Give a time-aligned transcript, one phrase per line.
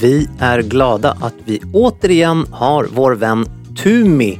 [0.00, 3.46] Vi är glada att vi återigen har vår vän
[3.82, 4.38] Tumi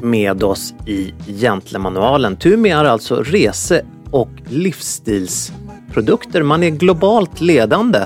[0.00, 2.36] med oss i Gentlemanualen.
[2.36, 6.42] Tumi är alltså rese och livsstilsprodukter.
[6.42, 7.98] Man är globalt ledande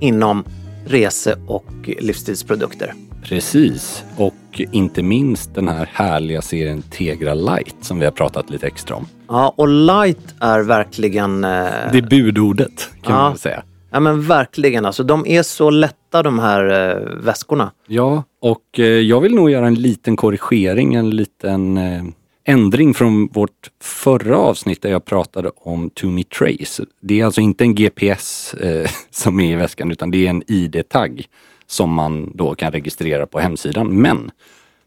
[0.00, 0.44] inom
[0.86, 1.66] rese och
[2.00, 2.94] livsstilsprodukter.
[3.24, 4.34] Precis, och
[4.72, 9.06] inte minst den här härliga serien Tegra Light som vi har pratat lite extra om.
[9.28, 11.44] Ja, och light är verkligen...
[11.44, 11.50] Eh...
[11.92, 13.22] Det är budordet kan Ja.
[13.22, 13.62] man säga.
[13.90, 15.02] Ja men verkligen alltså.
[15.02, 17.72] De är så lätta de här eh, väskorna.
[17.86, 22.02] Ja, och eh, jag vill nog göra en liten korrigering, en liten eh,
[22.44, 26.84] ändring från vårt förra avsnitt där jag pratade om Tumi Trace.
[27.00, 30.42] Det är alltså inte en GPS eh, som är i väskan utan det är en
[30.46, 31.26] ID-tagg
[31.66, 34.00] som man då kan registrera på hemsidan.
[34.00, 34.30] Men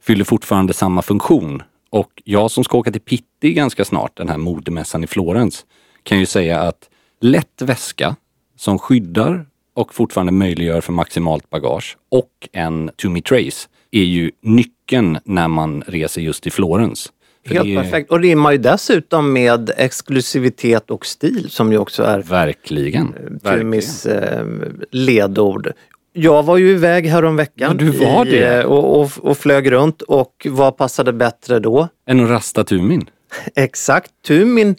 [0.02, 1.64] fyller fortfarande samma funktion.
[1.90, 5.66] Och jag som ska åka till Pitti ganska snart, den här modemässan i Florens,
[6.03, 6.90] kan ju säga att
[7.22, 8.16] lätt väska
[8.62, 9.46] som skyddar
[9.76, 15.84] och fortfarande möjliggör för maximalt bagage och en Tumi Trace är ju nyckeln när man
[15.88, 17.12] reser just till Florens.
[17.48, 18.12] För Helt det är perfekt.
[18.12, 23.40] Och rimmar ju dessutom med exklusivitet och stil som ju också är Verkligen.
[23.44, 24.46] Tumis eh,
[24.92, 25.72] ledord.
[26.14, 28.60] Jag var ju iväg häromveckan Ja, du var i, det.
[28.60, 31.88] eh, och, och, och flög runt och vad passade bättre då?
[32.08, 33.10] Än att rasta Tumin.
[33.56, 34.76] Exakt, Tumin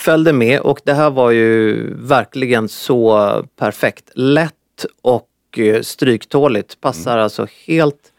[0.00, 4.10] följde med och det här var ju verkligen så perfekt.
[4.14, 4.54] Lätt
[5.02, 6.80] och eh, stryktåligt.
[6.80, 7.24] Passar Mm.
[7.24, 8.12] alltså helt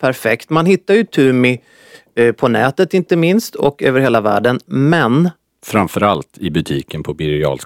[0.00, 0.50] perfekt.
[0.50, 1.60] Man hittar ju Tumi
[2.14, 4.60] eh, på nätet inte minst och över hela världen.
[4.66, 5.30] Men
[5.66, 7.58] Framförallt i butiken på Birger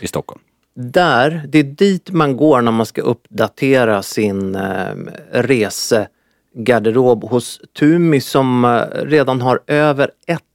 [0.00, 0.40] i Stockholm.
[0.74, 4.94] där, det är dit man går när man ska uppdatera sin eh,
[5.32, 10.10] resegarderob hos Tumi som eh, redan har över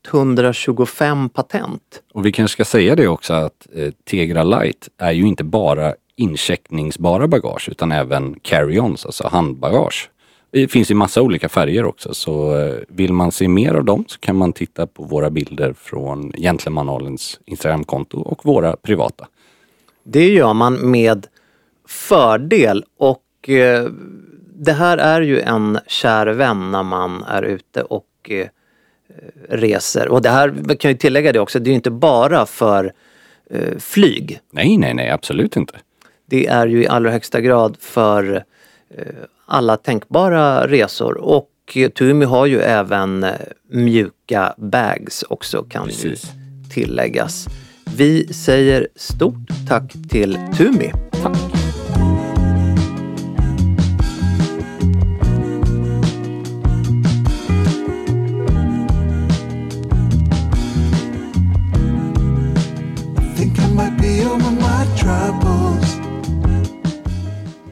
[0.07, 1.81] 125 patent.
[2.13, 5.93] Och vi kanske ska säga det också att eh, Tegra Light är ju inte bara
[6.15, 10.09] incheckningsbara bagage utan även carry-ons, alltså handbagage.
[10.51, 14.05] Det finns i massa olika färger också så eh, vill man se mer av dem
[14.07, 19.27] så kan man titta på våra bilder från Gentlemanualens Instagramkonto och våra privata.
[20.03, 21.27] Det gör man med
[21.87, 23.85] fördel och eh,
[24.57, 28.47] det här är ju en kär vän när man är ute och eh,
[29.49, 30.07] reser.
[30.07, 32.93] Och det här, kan ju tillägga det också, det är ju inte bara för
[33.49, 34.39] eh, flyg.
[34.51, 35.73] Nej, nej, nej, absolut inte.
[36.25, 38.43] Det är ju i allra högsta grad för
[38.97, 39.03] eh,
[39.45, 43.31] alla tänkbara resor och eh, Tumi har ju även eh,
[43.69, 46.31] mjuka bags också kan ju Precis.
[46.73, 47.47] tilläggas.
[47.97, 50.91] Vi säger stort tack till Tumi.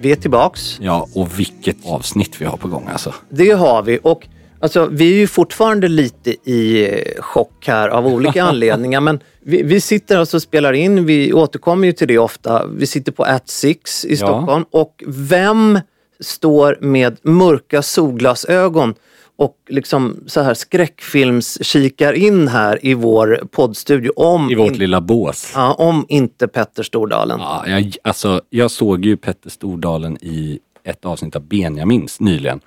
[0.04, 0.78] Vi är tillbaks.
[0.82, 3.14] Ja, och vilket avsnitt vi har på gång alltså.
[3.30, 4.28] Det har vi och
[4.60, 9.64] alltså, vi är ju fortfarande lite i eh, chock här av olika anledningar men vi,
[9.64, 12.66] vi sitter alltså och spelar in, vi återkommer ju till det ofta.
[12.66, 15.80] Vi sitter på At Six i Stockholm och vem
[16.20, 18.96] står med mörka solglasögon
[19.36, 24.78] och liksom så här skräckfilms kikar in här i vår poddstudio om, I vårt in,
[24.78, 25.52] lilla bås.
[25.56, 27.40] ja, om inte Petter Stordalen.
[27.40, 32.60] Ja, jag, alltså, jag såg ju Petter Stordalen i ett avsnitt av Benjamins nyligen.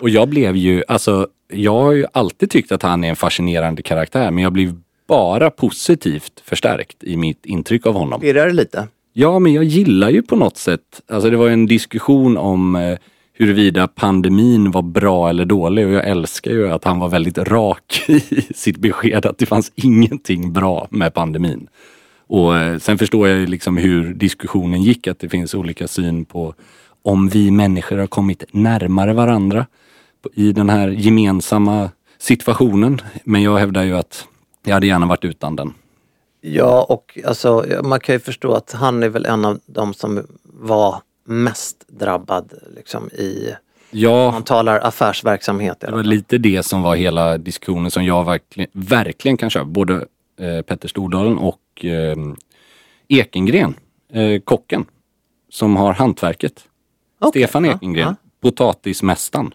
[0.00, 3.82] Och jag blev ju, alltså, jag har ju alltid tyckt att han är en fascinerande
[3.82, 4.74] karaktär, men jag blev
[5.08, 8.20] bara positivt förstärkt i mitt intryck av honom.
[8.20, 8.88] Pirrar det lite?
[9.12, 12.76] Ja, men jag gillar ju på något sätt, alltså det var ju en diskussion om
[12.76, 12.98] eh,
[13.34, 18.04] huruvida pandemin var bra eller dålig och jag älskar ju att han var väldigt rak
[18.08, 18.20] i
[18.54, 21.68] sitt besked att det fanns ingenting bra med pandemin.
[22.26, 26.24] Och eh, sen förstår jag ju liksom hur diskussionen gick, att det finns olika syn
[26.24, 26.54] på
[27.02, 29.66] om vi människor har kommit närmare varandra
[30.34, 33.00] i den här gemensamma situationen.
[33.24, 34.26] Men jag hävdar ju att
[34.64, 35.72] jag hade gärna varit utan den.
[36.40, 40.26] Ja, och alltså, man kan ju förstå att han är väl en av de som
[40.42, 43.54] var mest drabbad liksom, i,
[43.96, 45.80] Ja, man talar affärsverksamhet.
[45.80, 49.64] Det var lite det som var hela diskussionen som jag verkligen, verkligen kan köpa.
[49.64, 49.94] Både
[50.40, 52.16] eh, Petter Stordalen och eh,
[53.08, 53.74] Ekengren,
[54.12, 54.84] eh, kocken,
[55.48, 56.64] som har hantverket.
[57.18, 58.14] Okej, Stefan Ekengren, ja.
[58.40, 59.54] potatismästaren.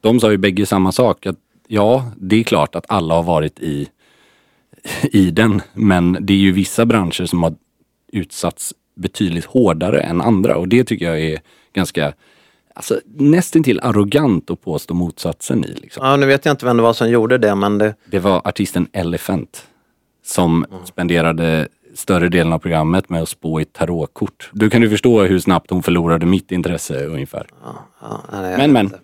[0.00, 1.26] De sa ju bägge samma sak.
[1.26, 1.38] Att,
[1.68, 3.88] ja, det är klart att alla har varit i,
[5.02, 5.62] i den.
[5.74, 7.54] Men det är ju vissa branscher som har
[8.12, 10.56] utsatts betydligt hårdare än andra.
[10.56, 11.40] Och det tycker jag är
[11.72, 12.12] ganska
[12.74, 15.68] alltså, nästintill arrogant att påstå motsatsen i.
[15.68, 16.06] Liksom.
[16.06, 18.42] Ja, nu vet jag inte vem det var som gjorde det, men det, Det var
[18.44, 19.66] artisten Elephant
[20.24, 24.50] som spenderade större delen av programmet med att spå i tarotkort.
[24.52, 27.46] Du kan ju förstå hur snabbt hon förlorade mitt intresse ungefär.
[28.00, 28.98] ja, nej, jag Men men, inte.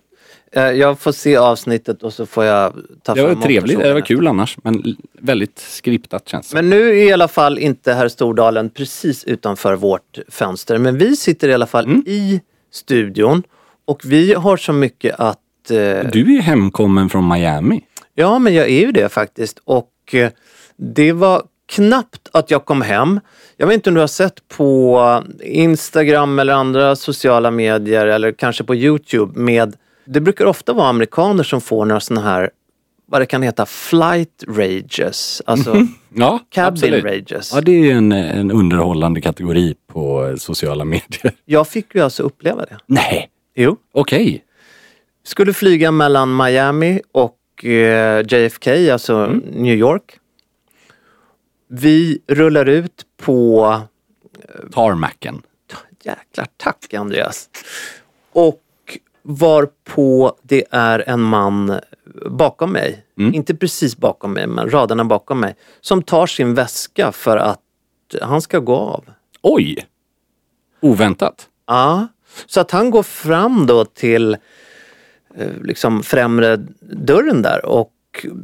[0.56, 2.73] Eh, Jag får se avsnittet och så får jag
[3.03, 4.56] ta det var fram trevligt, det var kul annars.
[4.62, 6.56] Men väldigt skriptat känns det.
[6.56, 10.79] Men nu är i alla fall inte herr Stordalen precis utanför vårt fönster.
[10.79, 12.03] Men vi sitter i alla fall Mm.
[12.06, 12.41] i
[12.73, 13.43] studion
[13.85, 15.39] och vi har så mycket att...
[15.71, 15.77] Eh,
[16.12, 17.81] Du är hemkommen från Miami.
[18.15, 19.61] Ja, men jag är ju det faktiskt.
[19.65, 20.31] Och eh,
[20.77, 23.21] det var knappt att jag kom hem.
[23.56, 28.65] Jag vet inte om du har sett på Instagram eller andra sociala medier eller kanske
[28.65, 32.51] på Youtube med det brukar ofta vara amerikaner som får några sådana här
[33.06, 35.43] vad det kan heta flight rages.
[35.47, 35.75] Alltså
[36.15, 37.05] Ja, cabin absolut.
[37.05, 37.53] rages.
[37.55, 41.33] Ja, det är en, en underhållande kategori på eh, sociala medier.
[41.45, 42.79] Jag fick ju alltså uppleva det.
[42.87, 43.77] Nej, Jo.
[43.93, 44.45] okej.
[45.25, 50.19] Skulle flyga mellan Miami och eh, JFK, alltså New York.
[51.69, 53.81] Vi rullar ut på
[54.73, 55.43] Tarmacen.
[56.05, 57.49] Jäklar tack Andreas.
[58.33, 58.61] Och
[59.25, 61.81] varpå det är en man
[62.31, 67.37] bakom mig, inte precis bakom mig men raderna bakom mig, som tar sin väska för
[67.37, 67.61] att
[68.23, 69.05] han ska gå av.
[69.43, 69.87] Oj!
[70.81, 71.49] Oväntat.
[71.67, 72.09] Ja,
[72.47, 74.37] så att han går fram då till
[75.35, 77.93] eh, liksom främre dörren där och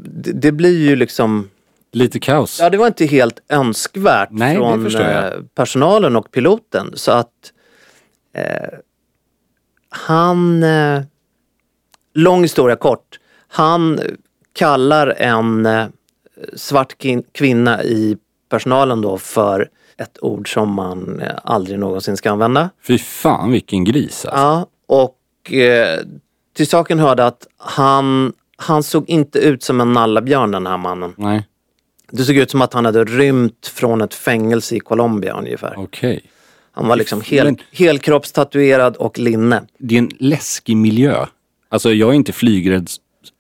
[0.05, 1.49] det, det blir ju liksom
[1.93, 2.61] Lite kaos.
[2.61, 6.93] Ja, det var inte helt önskvärt Nej, från eh, personalen och piloten.
[6.95, 7.53] Så att
[8.35, 8.79] eh,
[9.91, 11.03] han, eh,
[12.15, 14.01] lång historia kort, han
[14.53, 15.87] kallar en eh,
[16.57, 16.95] svart
[17.33, 18.17] kvinna i
[18.49, 22.71] personalen då för ett ord som man eh, aldrig någonsin ska använda.
[22.87, 24.41] Fy fan vilken gris alltså.
[24.41, 25.99] Ja, och eh,
[26.57, 31.15] till saken hörde att han, han såg inte ut som en nallabjörn den här mannen.
[31.17, 31.47] Nej,
[32.11, 35.75] Det såg ut som att han hade rymt från ett fängelse i Colombia ungefär.
[35.79, 36.31] okej.
[36.73, 39.63] Han var liksom hel, Men- helkroppstatuerad och linne.
[39.79, 41.27] Det är en läskig miljö.
[41.69, 42.89] Alltså jag är inte flygrädd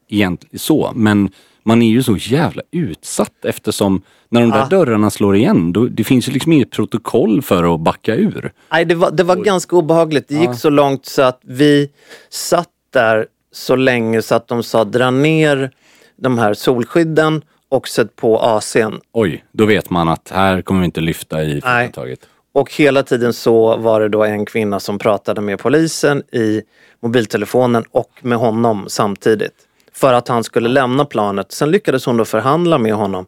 [0.08, 1.30] egentligen så, men
[1.62, 4.66] man är ju så jävla utsatt eftersom när de där Ja.
[4.66, 8.52] dörrarna slår igen, då, det finns ju liksom inget protokoll för att backa ur.
[8.72, 10.28] Nej, det var, det var ganska obehagligt.
[10.28, 11.90] Det gick så långt så att vi
[12.30, 15.70] satt där så länge så att de sa dra ner
[16.16, 19.00] de här solskydden och sätt på AC'n.
[19.12, 21.86] Oj, då vet man att här kommer vi inte lyfta i Nej.
[21.86, 22.20] företaget.
[22.52, 26.62] Och hela tiden så var det då en kvinna som pratade med polisen i
[27.02, 29.54] mobiltelefonen och med honom samtidigt.
[29.92, 31.52] För att han skulle lämna planet.
[31.52, 33.26] Sen lyckades hon då förhandla med honom.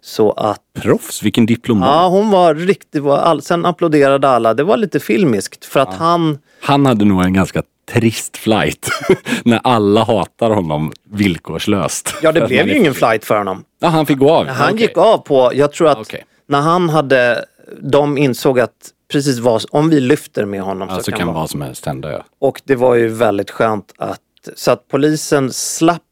[0.00, 1.88] Så att Proffs, vilken diplomat.
[1.88, 3.02] Ja, hon var riktigt...
[3.02, 4.54] Var all, sen applåderade alla.
[4.54, 6.38] Det var lite filmiskt för att han...
[6.60, 8.88] Han hade nog en ganska trist flight
[9.44, 12.14] när alla hatar honom villkorslöst.
[12.22, 13.64] Ja, det blev ju ingen flight för honom.
[13.80, 14.46] Ja, han fick gå av.
[14.46, 14.86] Han Okej.
[14.86, 15.50] gick av på...
[15.54, 16.24] Jag tror att Okej.
[16.46, 17.44] när han hade...
[17.80, 19.64] De insåg att precis vad...
[19.70, 22.24] Om vi lyfter med honom Alltså så kan, kan vad- som helst hända ja.
[22.38, 24.20] Och det var ju väldigt skönt att...
[24.54, 26.02] Så att polisen slapp...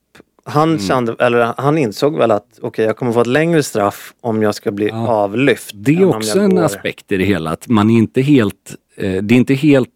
[0.48, 0.80] Han, Mm.
[0.82, 4.54] kände, eller han insåg väl att okej, jag kommer få ett längre straff om jag
[4.54, 5.70] ska bli avlyft.
[5.75, 9.22] Det är också en går- aspekt i det hela, att man är inte helt, eh,
[9.22, 9.90] det är inte helt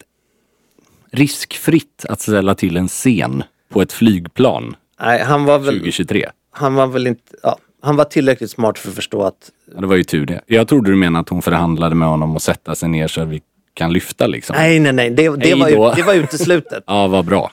[1.10, 6.30] riskfritt att ställa till en scen på ett flygplan Nej, han var väl, 2023.
[6.50, 9.86] han var väl inte, ja, han var tillräckligt smart för att förstå att Ja, det
[9.86, 10.40] var ju tur det.
[10.46, 13.28] Jag trodde du menade att hon förhandlade med honom och sätta sig ner så att
[13.28, 13.42] vi
[13.74, 14.56] kan lyfta liksom.
[14.56, 16.84] nej, nej, nej, det, det, var, ut- det var uteslutet.
[16.86, 17.52] Ja, vad bra.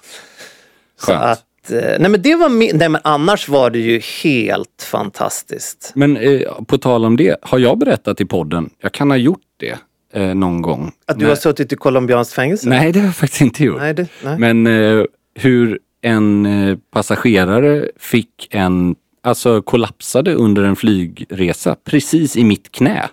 [1.01, 1.23] Skönt.
[1.23, 5.91] att, eh, nej men det var nej men annars var det ju helt fantastiskt.
[5.95, 9.41] Men eh, på tal om det, har jag berättat i podden, jag kan ha gjort
[9.57, 9.77] det
[10.13, 10.91] eh, någon gång.
[11.05, 11.29] Att du Nej.
[11.29, 12.69] har suttit i colombianskt fängelse?
[12.69, 13.77] Nej, det har jag faktiskt inte gjort.
[13.79, 14.39] Nej, det, nej.
[14.39, 15.03] Men eh,
[15.35, 18.95] hur en eh, passagerare fick en,
[19.27, 23.09] alltså kollapsade under en flygresa precis i mitt knä.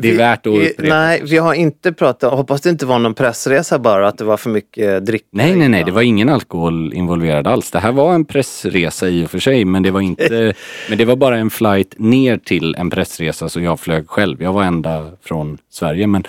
[0.00, 0.94] Det är värt att vi, upprepa.
[0.94, 4.36] Nej, vi har inte pratat, hoppas det inte var någon pressresa bara, att det var
[4.36, 5.26] för mycket dricka.
[5.30, 7.70] Nej, nej, nej, det var ingen alkohol involverad alls.
[7.70, 10.54] Det här var en pressresa i och för sig, men det var inte,
[10.88, 14.42] men det var bara en flight ner till en pressresa så jag flög själv.
[14.42, 16.24] Jag var ända från Sverige, men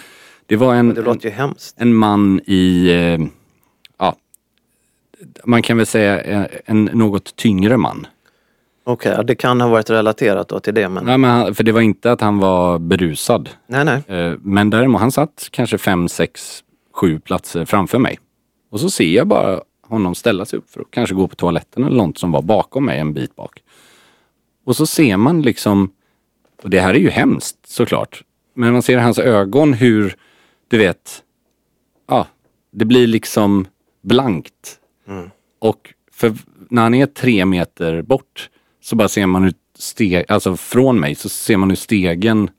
[0.45, 1.75] det var en, Det låter ju hemskt.
[1.79, 3.27] en man i, eh,
[3.99, 4.15] ja,
[5.43, 8.07] man kan väl säga eh, en något tyngre man.
[8.89, 11.63] Okej, ja, det kan ha varit relaterat då till det, men Nej, men han, för
[11.63, 13.49] det var inte att han var berusad.
[13.67, 14.03] nej, nej.
[14.19, 18.19] Eh, Men däremot, han satt kanske fem, sex, sju platser framför mig.
[18.71, 21.83] Och så ser jag bara honom ställa sig upp för att kanske gå på toaletten
[21.83, 23.63] eller något som var bakom mig en bit bak.
[24.65, 25.91] Och så ser man liksom,
[26.63, 30.15] och det här är ju hemskt såklart, men man ser i hans ögon hur,
[30.67, 31.23] du vet,
[32.07, 32.27] ja,
[32.71, 33.67] det blir liksom
[34.01, 34.79] blankt.
[35.59, 36.33] Och för
[36.69, 38.49] när han är tre meter bort
[38.81, 42.49] så bara ser man hur steg, alltså från mig så ser man hur stegen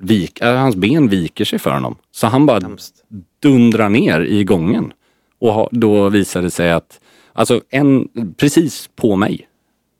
[0.00, 1.96] vik, äh, hans ben viker sig för honom.
[2.10, 2.94] Så han bara Hemskt.
[3.42, 4.92] dundrar ner i gången.
[5.40, 7.00] Och ha, då visade det sig att,
[7.32, 9.46] alltså en, precis på mig.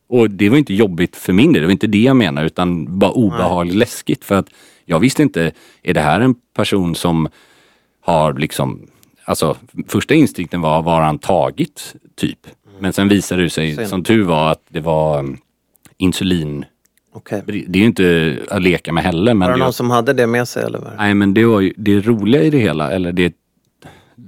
[0.09, 2.99] Och det var inte jobbigt för min del, det var inte det jag menar utan
[2.99, 4.25] bara obehagligt läskigt.
[4.25, 4.51] För att
[4.85, 5.53] jag visste inte,
[5.83, 7.29] är det här en person som
[8.01, 8.87] har liksom,
[9.25, 9.57] alltså
[9.89, 12.39] första instinkten var, var han tagit typ?
[12.81, 13.89] Men sen visade det sig, Sen.
[13.89, 15.37] som tur var, att det var um,
[15.99, 16.65] insulin.
[17.13, 17.43] Okej.
[17.47, 19.35] Det är ju inte att leka med heller.
[19.35, 20.95] Men Var det det- någon som hade det med sig eller?
[20.99, 23.35] Nej men det var ju, det roliga i det hela, eller det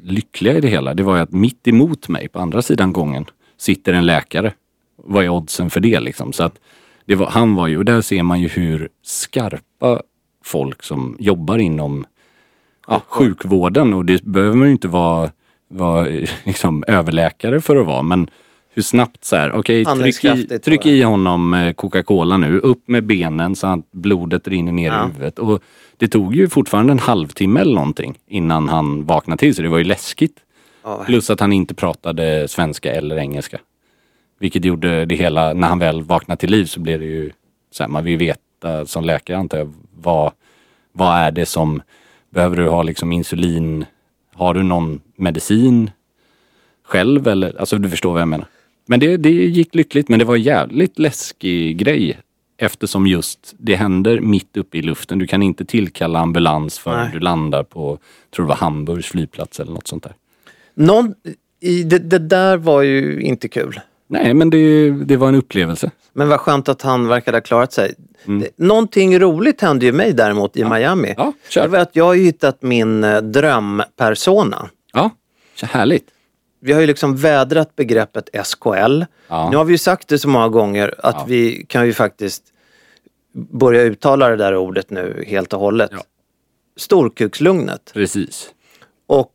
[0.03, 3.25] lyckliga i det hela, det var ju att mitt emot mig på andra sidan gången
[3.59, 4.53] sitter en läkare.
[4.97, 6.33] Vad är oddsen för det liksom?
[6.33, 6.59] Så att
[7.07, 10.03] det var, han var ju, och där ser man ju hur skarpa
[10.45, 12.05] folk som jobbar inom
[12.89, 15.31] ja, sjukvården och det behöver man ju inte vara,
[15.73, 16.07] vara
[16.45, 18.31] liksom, överläkare för att vara men
[18.75, 23.05] hur snabbt så här, okej tryck, i, tryck i honom eh, Coca-Cola nu, upp med
[23.05, 25.05] benen så att blodet rinner ner Ja.
[25.05, 25.39] i huvudet.
[25.39, 25.63] Och
[25.97, 29.79] det tog ju fortfarande en halvtimme eller någonting innan han vaknade till så det var
[29.79, 30.37] ju läskigt.
[30.85, 31.03] Ja.
[31.07, 33.59] Plus att han inte pratade svenska eller engelska.
[34.39, 37.31] Vilket gjorde det hela, när han väl vaknade till liv så blev det ju
[37.71, 40.33] så här, man vill veta som läkare antar jag, vad,
[40.93, 41.83] vad är det som,
[42.31, 43.85] behöver du ha liksom insulin,
[44.35, 45.91] har du någon medicin
[46.85, 48.47] själv eller, alltså du förstår vad jag menar.
[48.87, 52.19] Men det, det gick lyckligt men det var en jävligt läskig grej
[52.57, 55.19] eftersom just det händer mitt uppe i luften.
[55.19, 57.11] Du kan inte tillkalla ambulans förrän Nej.
[57.13, 57.99] du landar på,
[58.31, 60.15] tror det var Hamburgs flygplats eller något sånt där.
[60.75, 61.15] Någon,
[61.61, 63.81] i, det, det där var ju inte kul.
[64.13, 65.91] Nej men det, det var en upplevelse.
[66.13, 67.95] Men vad skönt att han verkade ha klarat sig.
[68.25, 71.09] Det, någonting roligt hände ju mig däremot i Miami.
[71.09, 71.15] Mm.
[71.19, 71.63] Ja, kör.
[71.63, 74.69] Det var att jag har hittat min eh, drömpersona.
[74.93, 75.11] Ja,
[75.55, 76.07] så härligt.
[76.61, 79.03] Vi har ju liksom vädrat begreppet SKL.
[79.29, 79.51] Ja.
[79.51, 81.25] Nu har vi ju sagt det så många gånger att Ja.
[81.29, 82.43] vi kan ju faktiskt
[83.35, 85.91] börja uttala det där ordet nu helt och hållet.
[85.93, 86.03] Ja.
[86.77, 87.91] Storkukslugnet.
[87.95, 88.49] Precis.
[89.07, 89.33] Och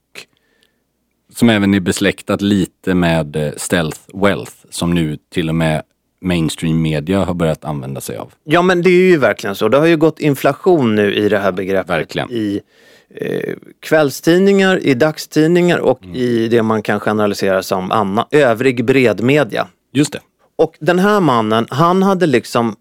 [1.40, 5.82] Som även är besläktat lite med eh, stealth wealth som nu till och med
[6.22, 8.34] mainstream media har börjat använda sig av.
[8.44, 9.68] Ja men det är ju verkligen så.
[9.70, 11.90] Det har ju gått inflation nu i det här begreppet.
[11.90, 12.32] Verkligen.
[12.32, 12.62] I
[13.16, 16.16] eh, kvällstidningar, i dagstidningar och Mm.
[16.16, 19.68] i det man kan generalisera som anna, övrig bredmedia.
[19.94, 20.20] Just det.
[20.56, 22.76] Och den här mannen, han hade liksom,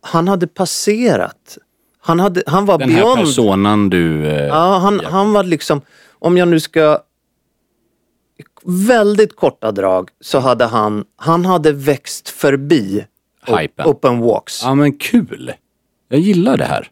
[0.00, 1.58] han hade passerat.
[2.00, 3.20] Han, hade, han var Den här beyond.
[3.20, 4.26] personan du...
[4.26, 5.08] Eh, Ja, han, Ja.
[5.10, 5.80] han var liksom,
[6.18, 6.98] om jag nu ska
[8.64, 13.06] väldigt korta drag så hade han, han hade växt förbi
[13.46, 13.86] Hypen.
[13.86, 14.62] open walks.
[14.62, 15.52] Ja men kul.
[16.08, 16.90] Jag gillar det här.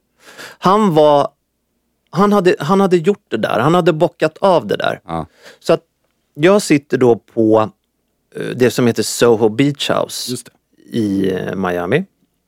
[0.58, 1.28] Han var,
[2.10, 5.00] han hade, han hade gjort det där, han hade bockat av det där.
[5.04, 5.26] Ja.
[5.60, 5.82] Så att
[6.34, 7.70] jag sitter då på
[8.36, 10.36] eh, det som heter Soho Beach House
[10.86, 12.04] i eh, Miami.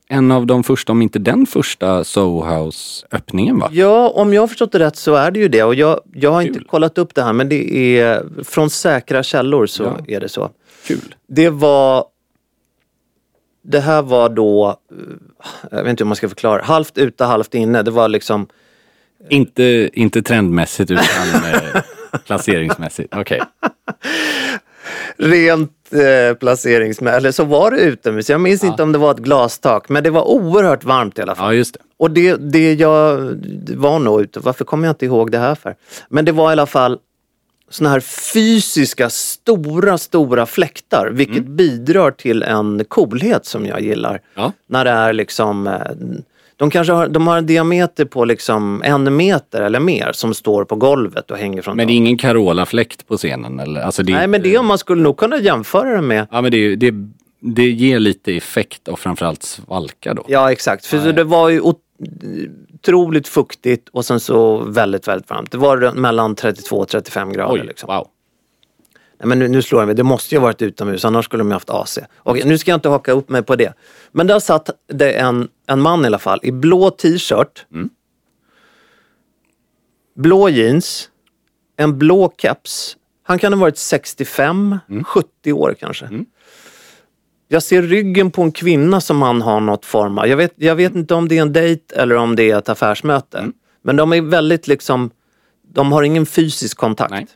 [0.09, 3.69] En av de första, om inte den första Soho House-öppningen va?
[3.73, 5.63] Ja, om jag har förstått det rätt så är det ju det.
[5.65, 6.69] Och jag, jag har inte Kul.
[6.69, 9.99] kollat upp det här men det är från säkra källor så Ja.
[10.17, 10.51] är det så.
[10.87, 11.15] Kul.
[11.29, 12.05] Det var
[13.65, 14.97] Det här var då, eh,
[15.71, 17.83] jag vet inte hur man ska förklara, halvt ute, halvt inne.
[17.83, 18.47] Det var liksom,
[19.31, 21.05] Inte, inte trendmässigt utan
[21.75, 21.83] eh,
[22.27, 23.41] Placeringsmässigt, okej.
[25.17, 28.31] Rent eh, placeringsmässigt, eller så var det utomhus.
[28.31, 31.35] Jag minns inte om det var ett glastak, men det var oerhört varmt i alla
[31.35, 31.47] fall.
[31.47, 31.81] Ja, just det.
[31.97, 33.17] Och det, det jag
[33.77, 35.75] var nog ute, varför kommer jag inte ihåg det här för?
[36.09, 36.99] Men det var i alla fall
[37.71, 44.21] såna här fysiska stora, stora fläktar, vilket bidrar till en coolhet som jag gillar.
[44.35, 44.53] Ja.
[44.67, 45.73] När det är liksom, eh,
[46.57, 50.65] de kanske har, de har en diameter på liksom en meter eller mer som står
[50.65, 53.61] på golvet och hänger från Men det är ingen Carola-fläkt på scenen?
[53.61, 53.81] Eller?
[53.81, 56.51] Alltså det, Nej men det om man skulle nog kunna jämföra det med Ja, men
[56.51, 56.95] det, det,
[57.41, 60.25] det ger lite effekt och framförallt svalka då.
[60.29, 61.77] Ja exakt, för det var ju ot-
[62.75, 65.51] otroligt fuktigt och sen så väldigt, väldigt varmt.
[65.51, 67.55] Det var mellan 32 och 35 grader.
[67.61, 67.87] Oj, liksom.
[67.87, 68.07] wow.
[69.25, 71.49] Men nu, nu slår jag mig, det måste ju ha varit utomhus, annars skulle de
[71.49, 71.99] ju haft AC.
[72.23, 73.73] Okej, nu ska jag inte haka upp mig på det.
[74.13, 77.67] Men där satt det en, en man i alla fall i blå t-shirt,
[80.15, 81.09] blå jeans,
[81.77, 82.97] en blå keps.
[83.23, 86.09] Han kan ha varit 65, 70 år kanske.
[87.49, 90.27] Jag ser ryggen på en kvinna som han har något form av.
[90.27, 92.69] Jag vet, jag vet inte om det är en dejt eller om det är ett
[92.69, 93.53] affärsmöte.
[93.83, 95.11] Men de är väldigt liksom,
[95.75, 97.11] de har ingen fysisk kontakt.
[97.11, 97.27] Nej.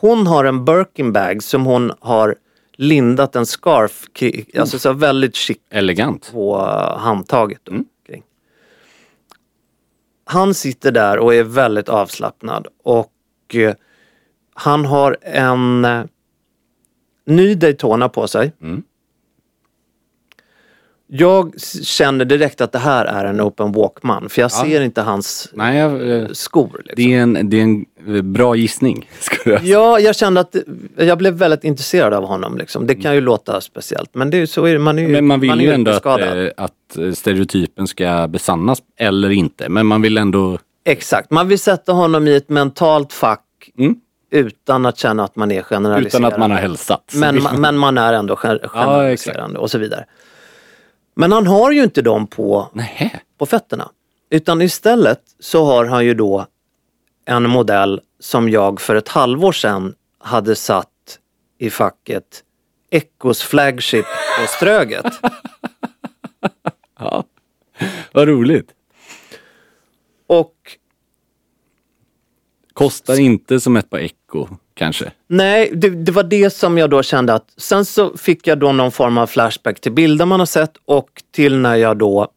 [0.00, 2.36] Hon har en Birkin bag som hon har
[2.76, 4.04] lindat en scarf,
[4.58, 6.32] alltså så väldigt chic Elegant.
[6.32, 7.60] på eh, handtaget.
[7.64, 7.72] Då,
[8.06, 8.22] kring.
[10.24, 13.12] Han sitter där och är väldigt avslappnad och
[13.54, 13.74] eh,
[14.54, 16.04] han har en eh,
[17.26, 18.52] ny Daytona på sig.
[21.06, 25.02] Jag s- känner direkt att det här är en open walk-man för jag ser inte
[25.02, 26.82] hans Nej, jag, skor.
[26.84, 26.94] Liksom.
[26.96, 27.84] det, är en, det är en
[28.22, 29.10] bra gissning.
[29.20, 29.64] Skulle jag.
[29.64, 30.56] Ja, jag kände att
[30.96, 32.58] jag blev väldigt intresserad av honom.
[32.58, 32.86] Liksom.
[32.86, 34.78] Det kan ju låta speciellt, men det är, så är det.
[34.78, 38.28] Man är ju, Men man vill är ju ändå att, eh, att eh, stereotypen ska
[38.28, 39.68] besannas eller inte.
[39.68, 40.58] Men man vill ändå...
[40.84, 43.44] Exakt, man vill sätta honom i ett mentalt fack
[43.78, 43.94] Mm.
[44.30, 46.08] utan att känna att man är generaliserande.
[46.08, 47.12] Utan att man har hälsat.
[47.14, 50.04] Men, man- men man är ändå gen- generaliserande och så vidare.
[51.16, 52.68] Men han har ju inte dem på,
[53.38, 53.88] på fötterna.
[54.30, 56.46] Utan istället så har han ju då
[57.28, 61.18] en modell som jag för ett halvår sedan hade satt
[61.58, 62.44] i facket
[62.90, 64.06] Echos flagship
[64.40, 65.06] på Ströget.
[68.12, 68.70] Vad roligt.
[70.26, 70.54] Och
[72.72, 75.12] Kostar inte som ett par Echo kanske.
[75.26, 78.72] Nej, det, det var det som jag då kände att sen så fick jag då
[78.72, 82.28] någon form av flashback till bilder man har sett och till när jag då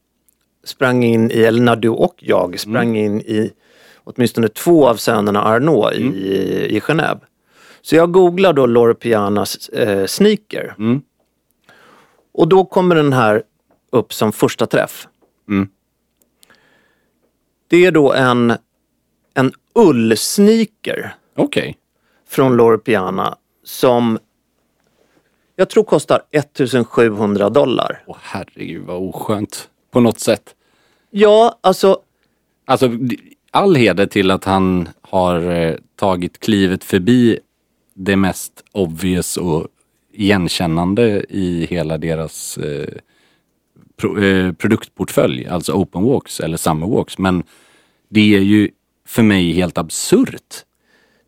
[0.63, 3.51] sprang in i, eller när du och jag sprang in i
[4.03, 7.19] åtminstone två av sönerna Arnaud i, i Genève.
[7.81, 10.75] Så jag googlar då Loro Pianas eh, sneaker.
[12.33, 13.43] Och då kommer den här
[13.91, 15.07] upp som första träff.
[17.67, 18.53] Det är då en,
[19.33, 21.77] en ullsneaker Okej.
[22.27, 24.19] från Loro Piana som
[25.55, 28.03] jag tror kostar 1700 dollar.
[28.07, 29.69] Åh herregud vad oskönt.
[29.91, 30.55] På något sätt.
[31.09, 32.01] Ja, alltså
[32.65, 32.89] Alltså
[33.51, 37.39] all heder till att han har eh, tagit klivet förbi
[37.93, 39.67] det mest obvious och
[40.13, 42.87] igenkännande i hela deras eh,
[43.97, 47.17] pro, eh, produktportfölj, alltså open walks eller summer walks.
[47.17, 47.43] Men
[48.09, 48.69] det är ju
[49.07, 50.55] för mig helt absurt.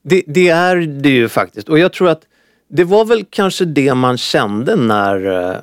[0.02, 1.70] det, det är det ju faktiskt.
[1.70, 2.28] Och jag tror att
[2.68, 5.62] det var väl kanske det man kände när,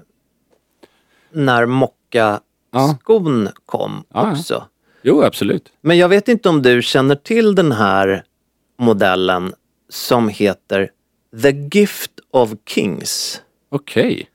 [1.32, 4.32] när mocka-skon kom Ja.
[4.32, 4.64] också.
[5.02, 5.72] Jo, absolut.
[5.80, 8.24] Men jag vet inte om du känner till den här
[8.78, 9.54] modellen
[9.88, 10.90] som heter
[11.42, 13.42] The Gift of Kings.
[13.68, 14.28] Okej.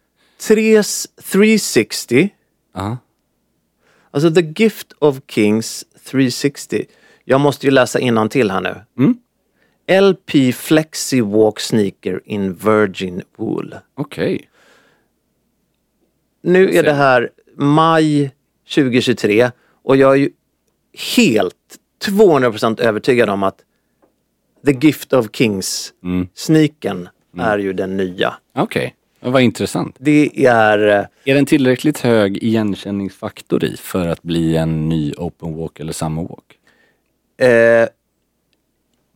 [0.47, 2.29] Tres 360
[2.73, 2.97] Ja.
[4.11, 6.85] Alltså The Gift of Kings 360.
[7.23, 7.99] Jag måste ju läsa
[8.29, 9.03] till här nu.
[9.03, 9.17] Mm.
[10.11, 13.75] LP Flexi Walk Sneaker in Virgin Wool.
[13.95, 14.49] Okej.
[16.41, 18.31] Nu är det här maj
[18.75, 19.51] 2023
[19.83, 20.29] och jag är ju
[21.17, 21.55] helt
[22.05, 23.57] 200% övertygad om att
[24.65, 26.27] The Gift of Kings Mm.
[26.33, 28.33] sneakern är ju den nya.
[28.55, 28.95] Okej.
[29.19, 29.95] Vad intressant.
[29.99, 30.87] Det är...
[30.87, 35.93] eh, Är den tillräckligt hög igenkänningsfaktor i för att bli en ny open walk eller
[35.93, 36.57] summer walk?
[37.37, 37.87] Eh,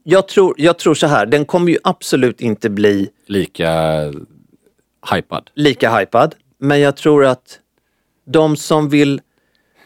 [0.04, 4.02] jag, tror, jag tror så här, den kommer ju absolut inte bli Lika
[5.14, 5.50] hypad.
[5.54, 6.36] lika hypad.
[6.58, 7.60] Men jag tror att
[8.26, 9.22] de som vill...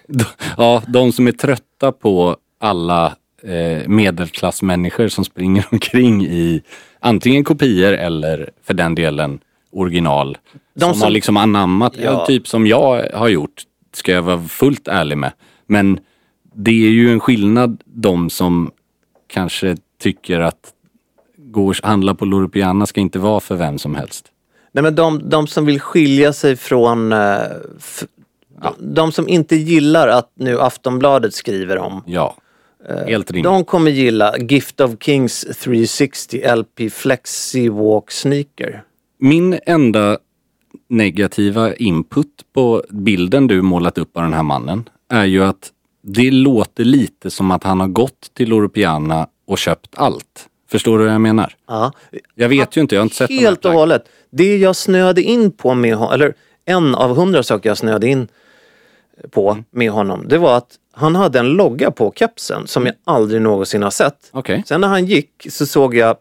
[0.58, 3.06] Ja, de som är trötta på alla
[3.44, 6.62] eh, medelklassmänniskor som springer omkring i
[7.00, 9.40] antingen kopior eller för den delen
[9.72, 10.38] original.
[10.80, 12.26] som, som- har liksom anammat, ja.
[12.26, 13.64] Typ som jag har gjort,
[13.94, 15.32] ska jag vara fullt ärlig med.
[15.68, 16.00] Men
[16.56, 18.72] det är ju en skillnad de som
[19.28, 20.74] kanske tycker att
[21.38, 24.26] gå och handla på Loro Piana ska inte vara för vem som helst.
[24.72, 27.14] Nej men de, de som vill skilja sig från...
[28.62, 32.04] eh, f- de, de som inte gillar att nu Aftonbladet skriver om.
[32.06, 32.36] Ja,
[33.08, 33.44] helt rimligt.
[33.44, 38.84] De kommer gilla Gift of Kings 360 LP Flexi Walk Sneaker.
[39.20, 40.18] Min enda
[40.90, 46.32] negativa input på bilden du målat upp av den här mannen är ju att det
[46.32, 50.48] låter lite som att han har gått till Loro Piana och köpt allt.
[50.72, 51.56] Förstår du vad jag menar?
[51.68, 51.92] Ja.
[52.36, 54.04] Jag vet ju inte, jag har inte sett Helt och hållet.
[54.30, 56.34] Det jag snöade in på med eller
[56.66, 58.28] en av hundra saker jag snöade in
[59.32, 59.64] på Mm.
[59.72, 63.84] med honom, det var att han hade en logga på kepsen som jag aldrig någonsin
[63.84, 64.30] har sett.
[64.32, 64.64] Okej.
[64.66, 66.18] Sen när han gick så såg jag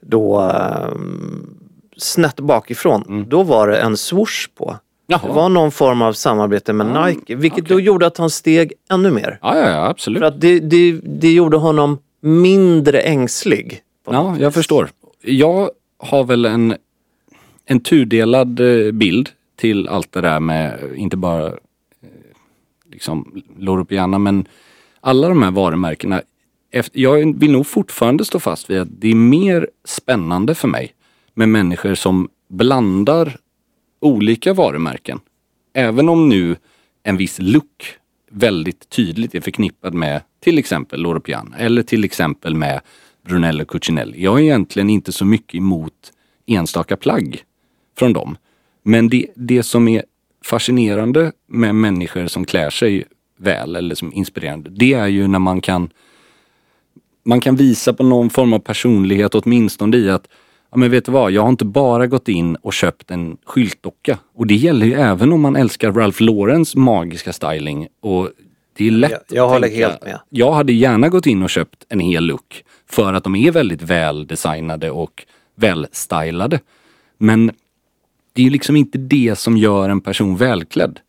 [0.00, 1.56] då ehm,
[1.96, 4.64] snett bakifrån, då var det en swoosh på.
[4.68, 4.78] Mm.
[5.06, 5.20] Jaha.
[5.26, 9.10] Det var någon form av samarbete med Nike, vilket då gjorde att han steg ännu
[9.10, 9.38] mer.
[9.42, 10.20] Ja, ja, ja absolut.
[10.20, 13.80] För att det, det, det gjorde honom mindre ängslig.
[14.10, 14.90] Ja, jag förstår.
[15.22, 16.76] Jag har väl en,
[17.66, 21.52] en tudelad eh, bild till allt det där med, inte bara
[22.94, 24.18] liksom Loropiana.
[24.18, 24.46] Men
[25.00, 26.22] alla de här varumärkena.
[26.92, 30.94] Jag vill nog fortfarande stå fast vid att det är mer spännande för mig
[31.34, 33.36] med människor som blandar
[34.00, 35.20] olika varumärken.
[35.74, 36.56] Även om nu
[37.02, 37.98] en viss look
[38.30, 42.80] väldigt tydligt är förknippad med till exempel Loropiana eller till exempel med
[43.26, 44.22] Brunello Cucinelli.
[44.22, 46.12] Jag är egentligen inte så mycket emot
[46.46, 47.44] enstaka plagg
[47.98, 48.36] från dem.
[48.82, 50.02] Men det, det som är
[50.44, 53.04] fascinerande med människor som klär sig
[53.38, 55.90] väl eller som är inspirerande, det är ju när man kan
[57.26, 60.28] man kan visa på någon form av personlighet åtminstone i att
[60.70, 64.18] Ja men vet du vad, jag har inte bara gått in och köpt en skyltdocka.
[64.34, 67.88] Och det gäller ju även om man älskar Ralph Laurens magiska styling.
[68.00, 68.30] Och
[68.76, 70.18] det är lätt Jag- jag att håller tänka- helt med.
[70.28, 72.64] Jag hade gärna gått in och köpt en hel look.
[72.90, 75.24] För att de är väldigt väl designade och
[75.56, 76.60] välstylade.
[77.18, 77.50] Men
[78.34, 81.00] det är ju liksom inte det som gör en person välklädd.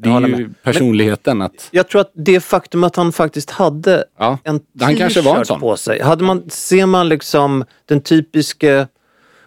[0.00, 1.68] Det är ju personligheten att...
[1.70, 6.02] Jag tror att det faktum att han faktiskt hade Ja, en t-shirt på sig.
[6.02, 8.86] Hade man, ser man liksom den typiske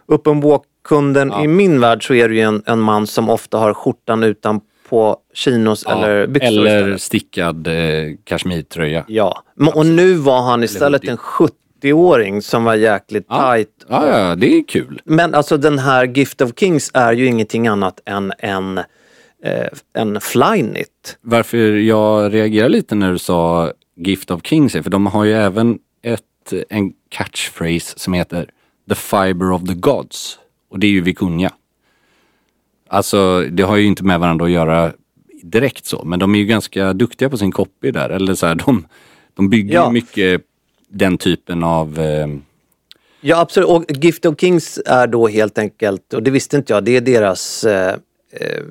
[0.07, 3.73] open walk-kunden i min värld så är det ju en, en man som ofta har
[3.73, 7.73] skjortan utan på chinos Ja, eller byxor eller stickad eh,
[8.23, 9.05] kashmirtröja.
[9.07, 11.17] Ja, Men- och nu var han istället en
[11.81, 13.53] 70-åring som var jäkligt Ja.
[13.53, 13.85] tight.
[13.87, 15.01] Ja, ja, det är kul.
[15.05, 18.77] Men alltså den här Gift of Kings är ju ingenting annat än en,
[19.43, 21.17] eh, en flyknit.
[21.21, 25.33] Varför jag reagerar lite när du sa Gift of Kings är för de har ju
[25.33, 28.49] även ett, en catchphrase som heter
[28.89, 30.39] The Fiber of the Gods.
[30.69, 31.51] Och det är ju Vikunja.
[32.89, 34.91] Alltså det har ju inte med varandra att göra
[35.43, 38.09] direkt så, men de är ju ganska duktiga på sin copy där.
[38.09, 38.87] Eller så här, de,
[39.33, 39.91] de bygger Ja.
[39.91, 40.41] mycket
[40.91, 41.99] den typen av...
[41.99, 42.27] Eh,
[43.23, 46.84] Ja absolut, och Gift of Kings är då helt enkelt, och det visste inte jag,
[46.84, 47.95] det är deras eh,
[48.32, 48.63] eh,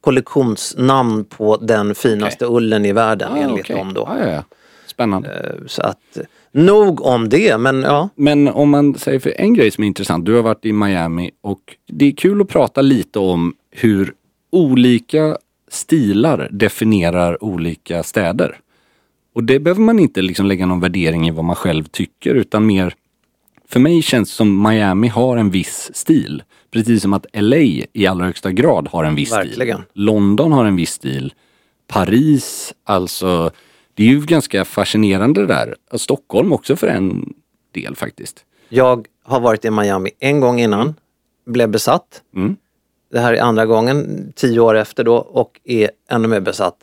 [0.00, 3.76] kollektionsnamn på den finaste ullen i världen ah, enligt okej.
[3.76, 4.08] dem då.
[4.10, 4.44] Ja, ja, ja.
[4.86, 5.28] Spännande.
[5.28, 6.18] Eh, Så att,
[6.52, 8.08] nog om det, men ja.
[8.14, 10.24] Men om man säger för en grej som är intressant.
[10.24, 14.14] Du har varit i Miami och det är kul att prata lite om hur
[14.50, 18.58] olika stilar definierar olika städer.
[19.38, 22.66] Och det behöver man inte liksom lägga någon värdering i vad man själv tycker utan
[22.66, 22.94] mer
[23.68, 26.42] för mig känns det som Miami har en viss stil.
[26.70, 27.56] Precis som att LA
[27.92, 29.78] i allra högsta grad har en viss Verkligen.
[29.78, 29.86] stil.
[29.92, 31.34] London har en viss stil.
[31.86, 33.50] Paris, alltså
[33.94, 35.76] det är ju ganska fascinerande det där.
[35.92, 37.34] Stockholm också för en
[37.74, 38.44] del faktiskt.
[38.68, 40.94] Jag har varit i Miami en gång innan,
[41.46, 42.22] blev besatt.
[42.36, 42.56] Mm.
[43.12, 46.76] Det här är andra gången, tio år efter då, och är ännu mer besatt.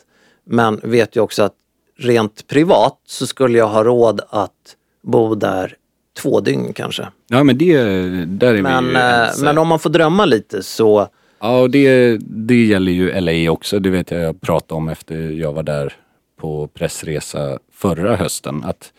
[0.44, 1.54] Men vet ju också att
[1.98, 5.74] rent privat så skulle jag ha råd att bo där
[6.18, 7.08] två dygn kanske.
[7.28, 7.76] Ja men det,
[8.24, 9.44] där är Men, vi ju eh, ense.
[9.44, 11.08] men om man får drömma lite så,
[11.40, 13.78] Ja och det, det gäller ju LA också.
[13.78, 15.92] Det vet jag jag pratade om efter jag var där
[16.40, 18.64] på pressresa förra hösten.
[18.64, 18.92] Att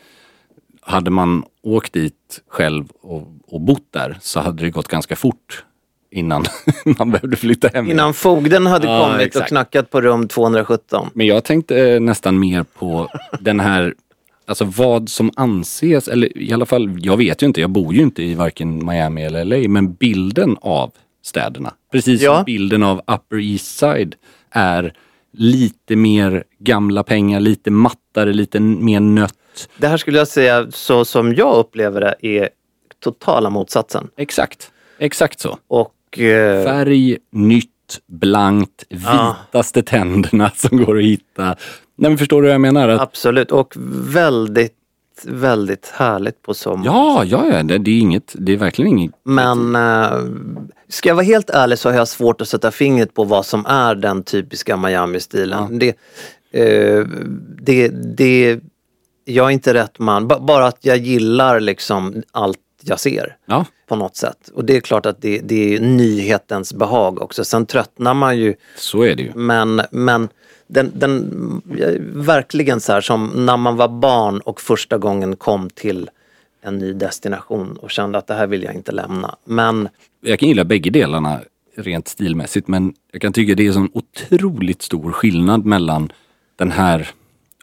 [0.81, 5.63] hade man åkt dit själv och, och bott där så hade det gått ganska fort
[6.11, 6.45] innan
[6.97, 7.91] man behövde flytta hem.
[7.91, 9.47] innan fogden hade Ja, kommit och exakt.
[9.49, 11.07] knackat på rum 217.
[11.13, 13.93] Men jag tänkte eh, nästan mer på den här,
[14.45, 18.01] alltså vad som anses, eller i alla fall, jag vet ju inte, jag bor ju
[18.01, 20.91] inte i varken Miami eller LA, men bilden av
[21.23, 21.73] städerna.
[21.91, 22.35] Precis Ja.
[22.35, 24.15] som bilden av Upper East Side
[24.51, 24.93] är
[25.33, 29.33] lite mer gamla pengar, lite mattare, lite mer nött.
[29.77, 32.49] Det här skulle jag säga, så som jag upplever det, är
[33.03, 34.07] totala motsatsen.
[34.17, 35.57] Exakt, exakt så.
[35.67, 35.91] Och
[36.65, 39.35] Färg, nytt, blankt, Ja.
[39.51, 41.45] vitaste tänderna som går att hitta.
[41.95, 42.89] Nej men förstår du vad jag menar?
[42.89, 43.73] Att absolut, och
[44.09, 44.73] väldigt
[45.23, 49.11] väldigt härligt på många Ja, ja, ja det, det är inget, det är verkligen inget.
[49.23, 50.11] Men eh,
[50.89, 53.65] ska jag vara helt ärlig så har jag svårt att sätta fingret på vad som
[53.65, 55.79] är den typiska Miami-stilen.
[55.79, 55.89] Det,
[56.51, 57.05] eh,
[57.61, 58.59] det, det,
[59.25, 63.65] jag är inte rätt man, ba, bara att jag gillar liksom allt jag ser Ja,
[63.87, 64.49] på något sätt.
[64.53, 67.43] Och det är klart att det, det är nyhetens behag också.
[67.43, 69.31] Sen tröttnar man ju så är det ju.
[69.35, 70.29] men, men
[70.67, 71.61] den, den,
[72.15, 76.09] verkligen så här som när man var barn och första gången kom till
[76.61, 79.35] en ny destination och kände att det här vill jag inte lämna.
[79.43, 79.89] Men
[80.21, 81.39] Jag kan gilla bägge delarna
[81.75, 86.11] rent stilmässigt men jag kan tycka det är sån otroligt stor skillnad mellan
[86.55, 87.09] den här,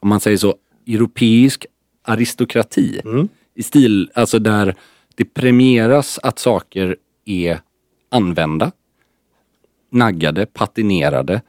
[0.00, 0.54] om man säger så,
[0.86, 1.66] europeisk
[2.02, 3.00] aristokrati
[3.54, 4.74] i stil, alltså där
[5.14, 7.60] det premieras att saker är
[8.08, 8.72] använda,
[9.90, 11.42] naggade, patinerade.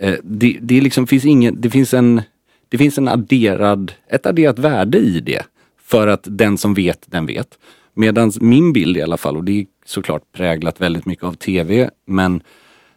[0.00, 2.22] Eh, det, det liksom finns ingen, det finns en,
[2.68, 5.42] det finns en adderad, ett adderat värde i det.
[5.82, 7.58] För att den som vet, den vet.
[7.94, 11.90] Medan min bild i alla fall, och det är såklart präglat väldigt mycket av tv,
[12.06, 12.42] men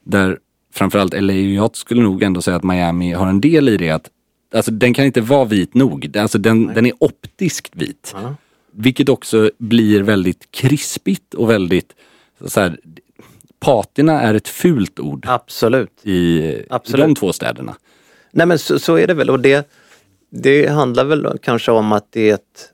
[0.04, 0.40] där
[0.74, 4.10] framförallt LA jag skulle nog ändå säga att Miami har en del i det att
[4.54, 6.18] Alltså den kan inte vara vit nog.
[6.18, 8.16] Alltså den, den är optiskt vit.
[8.82, 11.96] Vilket också blir väldigt krispigt och väldigt
[12.46, 12.80] så här,
[13.60, 16.06] patina är ett fult ord absolut.
[16.06, 17.06] i, Absolut.
[17.06, 17.76] de två städerna.
[18.32, 19.70] Nej men så, så är det väl och det,
[20.32, 22.70] det handlar väl kanske om att det är ett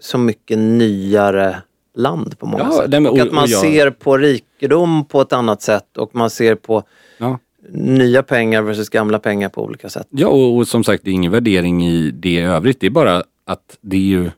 [0.00, 1.62] så mycket nyare
[1.96, 2.90] land på många Ja, sätt.
[2.90, 5.96] nej, men- och och- att man och jag- ser på rikedom på ett annat sätt
[5.96, 6.82] och man ser på
[7.18, 7.38] Ja.
[7.72, 10.06] nya pengar versus gamla pengar på olika sätt.
[10.10, 12.80] Ja, och, och som sagt, det är ingen värdering i det i övrigt.
[12.80, 14.30] Det är bara att det är ju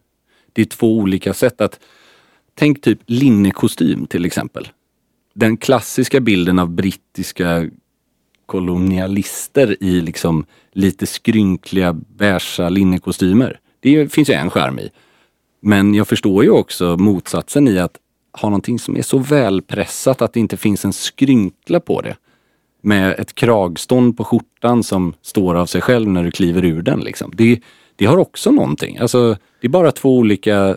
[0.53, 1.81] det är två olika sätt att
[2.55, 4.69] Tänk typ linnekostym till exempel.
[5.35, 7.69] Den klassiska bilden av brittiska
[8.47, 13.61] kolonialister i liksom lite skrynkliga beiga linnekostymer.
[13.81, 14.91] Det finns ju en skärm i.
[15.61, 17.99] Men jag förstår ju också motsatsen i att
[18.33, 22.17] ha någonting som är så välpressat att det inte finns en skrynkla på det
[22.83, 27.01] med ett kragstånd på skjortan som står av sig själv när du kliver ur den.
[27.01, 27.33] Liksom.
[27.35, 27.61] Det,
[27.97, 28.99] det har också någonting.
[28.99, 30.77] Alltså, det är bara två olika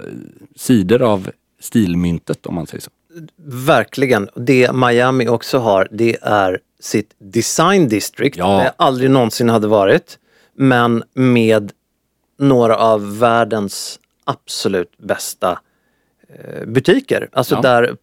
[0.56, 2.92] sidor av stilmyntet om man säger så.
[3.66, 4.30] Verkligen.
[4.36, 8.38] Det Miami också har det är sitt design district.
[8.38, 8.48] Ja.
[8.58, 10.20] Där jag aldrig någonsin hade varit.
[10.56, 11.72] Men med
[12.40, 15.60] några av världens absolut bästa
[16.30, 17.30] eh, butiker.
[17.32, 17.62] Alltså Ja.
[17.62, 17.98] där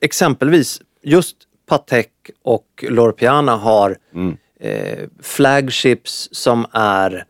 [0.00, 2.10] exempelvis just Patek
[2.42, 4.36] och Loro Piana har Mm.
[4.60, 7.24] eh, flagships som är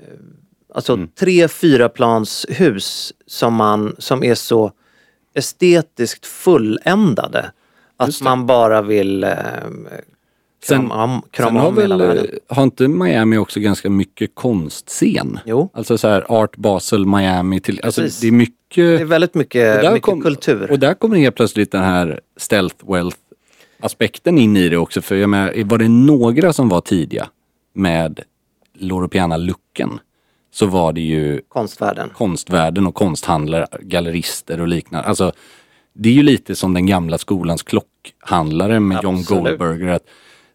[0.00, 0.02] eh,
[0.76, 1.08] alltså Mm.
[1.18, 4.72] tre fyra plans hus som, man, som är så
[5.34, 7.50] estetiskt fulländade
[7.96, 9.30] att man bara vill eh,
[10.64, 12.26] Sen- krama, om, Sen krama har, om hela väl, världen.
[12.48, 15.38] eh, har inte Miami också ganska mycket konstscen?
[15.46, 15.70] Jo.
[15.74, 17.60] Alltså så här Art Basel, Miami.
[17.60, 18.56] Till, alltså det är mycket...
[18.74, 20.70] Det är väldigt mycket, mycket kom- kultur.
[20.70, 23.16] Och där kommer helt plötsligt den här stealth wealth
[23.80, 25.02] aspekten in i det också.
[25.02, 27.28] För jag menar, var det några som var tidiga
[27.74, 28.20] med
[28.78, 29.98] Loro Piana-looken
[30.50, 32.08] så var det ju Konstvärlden.
[32.08, 35.08] konstvärlden och konsthandlare, gallerister och liknande.
[35.08, 35.32] Alltså,
[35.92, 39.58] det är ju lite som den gamla skolans klockhandlare med John Absolut.
[39.58, 39.88] Goldberger.
[39.88, 40.04] Att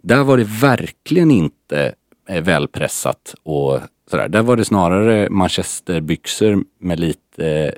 [0.01, 1.93] där var det verkligen inte
[2.29, 4.27] eh, välpressat och sådär.
[4.27, 7.73] Där var det snarare manchesterbyxor med lite eh,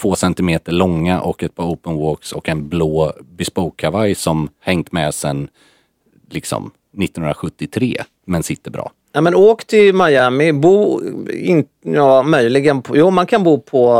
[0.00, 5.14] två centimeter långa och ett par open walks och en blå bespoke-kavaj som hängt med
[5.14, 5.48] sedan
[6.30, 8.92] liksom 1973 men sitter bra.
[9.12, 11.00] Ja, men åk till Miami, bo,
[11.30, 13.92] in, ja möjligen, på, jo man kan bo på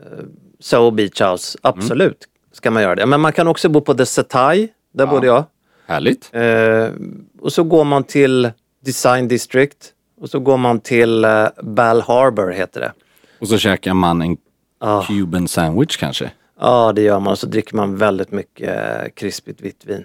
[0.00, 0.24] uh,
[0.60, 3.06] Soho Beach House, absolut ska man göra det.
[3.06, 5.44] Men man kan också bo på The Setai, där bodde jag.
[5.86, 6.30] Härligt.
[6.32, 6.88] Eh,
[7.40, 8.50] och så går man till
[8.84, 12.92] Design District och så går man till uh, Bal Harbor heter det.
[13.38, 14.36] Och så käkar man en
[14.84, 15.02] Ah.
[15.06, 16.30] Cuban sandwich kanske.
[16.60, 20.04] Ja det gör man och så dricker man väldigt mycket uh, krispigt vitt vin.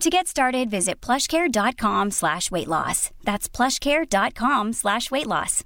[0.00, 3.10] To get started, visit plushcare.com slash weight loss.
[3.24, 5.64] That's plushcare.com slash weight loss.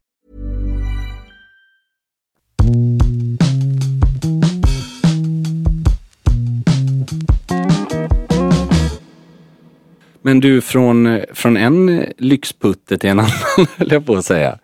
[10.22, 13.30] Men du, från, från en lyxputte till en annan,
[13.76, 14.58] höll jag på att säga.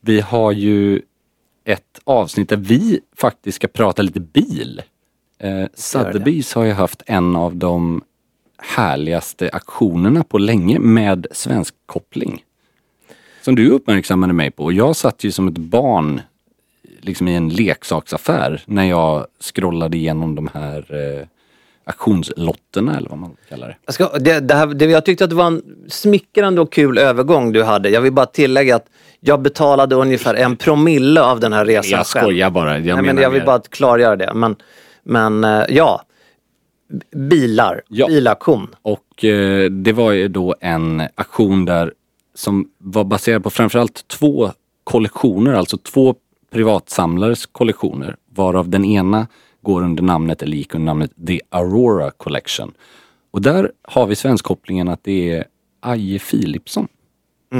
[0.00, 1.02] Vi har ju
[1.64, 4.82] ett avsnitt där vi faktiskt ska prata lite bil.
[5.38, 8.02] Eh, Sotheby's har ju haft en av de
[8.58, 12.44] härligaste aktionerna på länge med svensk koppling.
[13.42, 14.72] Som du uppmärksammade mig på.
[14.72, 16.20] Jag satt ju som ett barn
[17.00, 20.78] liksom i en leksaksaffär när jag scrollade igenom de här
[21.20, 21.26] eh,
[21.84, 23.76] auktionslotterna eller vad man kallar det.
[23.84, 26.98] Jag, ska, det, det här, det, jag tyckte att det var en smickrande och kul
[26.98, 27.88] övergång du hade.
[27.88, 28.86] Jag vill bara tillägga att
[29.20, 32.22] jag betalade ungefär en promille av den här resan Jag själv.
[32.24, 32.78] skojar bara.
[32.78, 34.32] Jag, Nej, men jag vill bara klargöra det.
[34.34, 34.56] Men,
[35.02, 36.02] men eh, ja,
[37.16, 38.06] bilar, Ja.
[38.06, 38.68] bilaktion.
[38.82, 41.92] Och eh, det var ju då en aktion där
[42.34, 44.50] som var baserad på framförallt två
[44.84, 46.14] kollektioner, alltså två
[46.50, 48.16] privatsamlares kollektioner.
[48.34, 49.26] Varav den ena
[49.62, 52.72] går under namnet, eller gick under namnet The Aurora Collection.
[53.30, 55.44] Och där har vi svenskkopplingen att det är
[55.80, 56.88] Aje Philipsson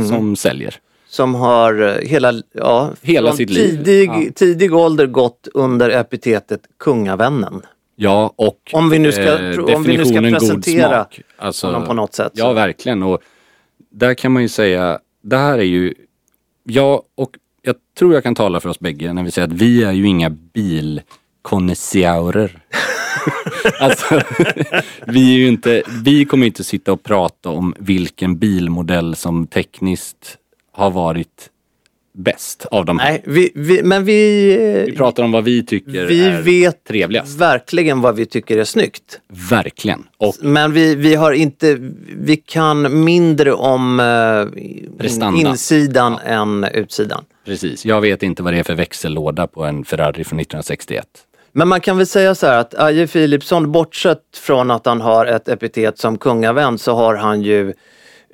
[0.09, 0.75] som säljer.
[1.09, 3.69] Som har eh, hela, ja, Hela sitt liv.
[3.85, 4.31] tidig, Ja.
[4.35, 7.63] tidig ålder gått under epitetet kungavännen.
[7.97, 11.21] Ja, och Om vi nu ska- eh, om vi nu ska god presentera smak.
[11.37, 13.03] Alltså, honom på något sätt, Ja, verkligen.
[13.03, 13.19] Och
[13.91, 15.95] där kan man ju säga, det här är ju,
[16.65, 17.31] ja, och
[17.63, 20.07] jag tror jag kan tala för oss bägge när vi säger att vi är ju
[20.07, 22.59] inga bilkonnässörer.
[23.81, 24.15] alltså,
[25.07, 30.39] vi är ju inte, vi kommer inte sitta och prata om vilken bilmodell som tekniskt
[30.73, 31.51] har varit
[32.17, 33.11] bäst av de här.
[33.11, 37.39] Nej, vi, vi, men vi, Vi pratar om vad vi tycker vi är vet trevligast.
[37.41, 39.21] verkligen vad vi tycker är snyggt.
[39.51, 40.05] Verkligen.
[40.19, 41.77] Och Men vi, vi har inte,
[42.17, 47.25] vi kan mindre om eh, insidan än utsidan.
[47.45, 51.07] Precis, jag vet inte vad det är för växellåda på en Ferrari från 1961.
[51.53, 55.27] Men man kan väl säga så här att Aje Philipsson, bortsett från att han har
[55.27, 57.73] ett epitet som kungavän så har han ju,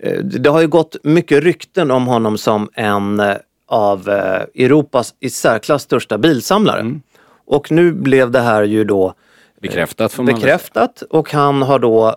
[0.03, 3.37] eh, det har ju gått mycket rykten om honom som en eh,
[3.73, 6.81] av eh, Europas i särklass största bilsamlare.
[6.81, 7.03] Mm.
[7.47, 9.15] Och nu blev det här ju då
[9.61, 12.15] Bekräftat får man bekräftat och han har då, eh,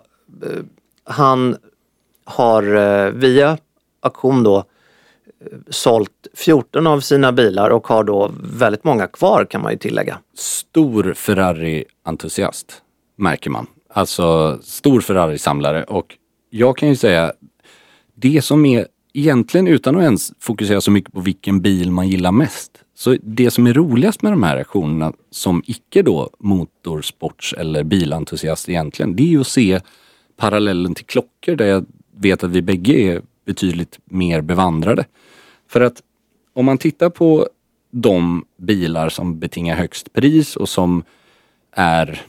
[1.04, 1.56] han
[2.24, 3.58] har eh, via
[4.00, 4.64] auktion då eh,
[5.70, 10.18] sålt 14 av sina bilar och har då väldigt många kvar kan man ju tillägga.
[10.34, 12.82] Stor Ferrari-entusiast
[13.16, 13.66] märker man.
[13.90, 16.16] Alltså stor Ferrari-samlare och
[16.50, 17.32] jag kan ju säga
[18.14, 18.86] det som är
[19.18, 22.82] egentligen utan att ens fokusera så mycket på vilken bil man gillar mest.
[22.94, 28.68] Så det som är roligast med de här aktionerna som icke då motorsports eller bilentusiast
[28.68, 29.80] egentligen, det är ju att se
[30.36, 35.04] parallellen till klockor där jag vet att vi bägge är betydligt mer bevandrade.
[35.68, 36.02] För att
[36.52, 37.48] om man tittar på
[37.90, 41.02] de bilar som betingar högst pris och som
[41.72, 42.22] är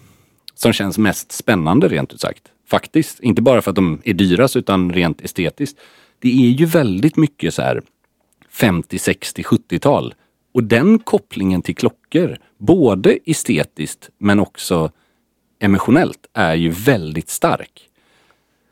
[0.56, 2.43] som känns mest spännande rent ut sagt.
[2.69, 3.19] Faktiskt.
[3.19, 5.78] Inte bara för att de är dyrast utan rent estetiskt.
[6.19, 7.81] Det är ju väldigt mycket så här
[8.50, 10.13] 50, 60, 70-tal.
[10.54, 14.92] Och den kopplingen till klockor, både estetiskt men också
[15.60, 17.89] emotionellt, är ju väldigt stark.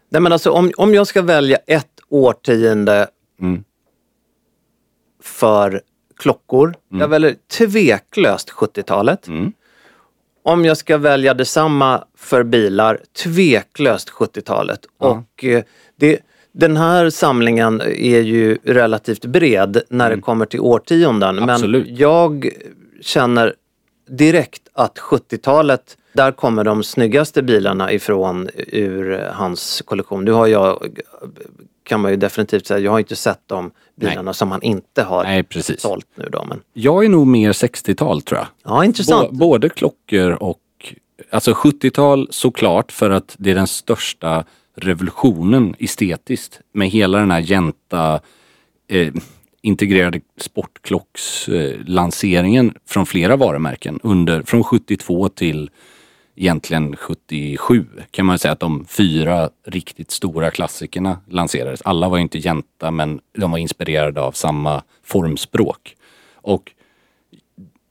[0.09, 3.07] Nej men alltså om, om jag ska välja ett årtionde
[3.39, 3.63] Mm.
[5.21, 5.81] för
[6.17, 9.27] klockor, jag väljer tveklöst 70-talet.
[9.27, 9.53] Mm.
[10.43, 14.79] om jag ska välja detsamma för bilar, tveklöst 70-talet.
[14.97, 15.63] Och eh,
[15.95, 16.19] det,
[16.57, 21.37] den här samlingen är ju relativt bred när det kommer till årtionden.
[21.37, 21.49] Mm.
[21.49, 21.85] Absolut.
[21.87, 22.49] Men jag
[23.01, 23.53] känner
[24.09, 30.25] direkt att 70-talet, där kommer de snyggaste bilarna ifrån ur hans kollektion.
[30.25, 30.87] Nu har jag,
[31.83, 35.23] kan man ju definitivt säga, jag har inte sett de bilarna som han inte har
[35.23, 35.81] Nej, precis.
[35.81, 36.45] sålt nu då.
[36.49, 38.47] Men, Jag är nog mer 60-tal tror jag.
[38.63, 39.31] ja, intressant.
[39.31, 40.59] Bå- både klockor och
[41.29, 44.43] Alltså 70-tal såklart för att det är den största
[44.75, 48.19] revolutionen estetiskt med hela den här jänta
[48.87, 49.13] eh,
[49.61, 55.69] integrerade sportklockslanseringen eh, lanseringen från flera varumärken under, från 72 till
[56.35, 61.81] egentligen 77 kan man säga att de fyra riktigt stora klassikerna lanserades.
[61.81, 65.95] Alla var inte jänta men de var inspirerade av samma formspråk.
[66.35, 66.71] Och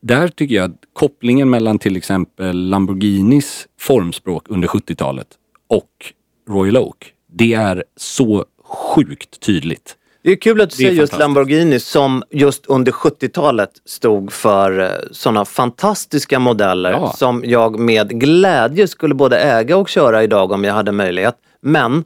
[0.01, 5.29] där tycker jag att kopplingen mellan till exempel Lamborghinis formspråk under 70-talet
[5.67, 6.13] och
[6.49, 9.97] Royal Oak, det är så sjukt tydligt.
[10.23, 11.19] Det är kul att du säger just.
[11.19, 17.13] Lamborghini som just under 70-talet stod för sådana fantastiska modeller Ja.
[17.17, 21.35] som jag med glädje skulle både äga och köra idag om jag hade möjlighet.
[21.61, 22.05] Men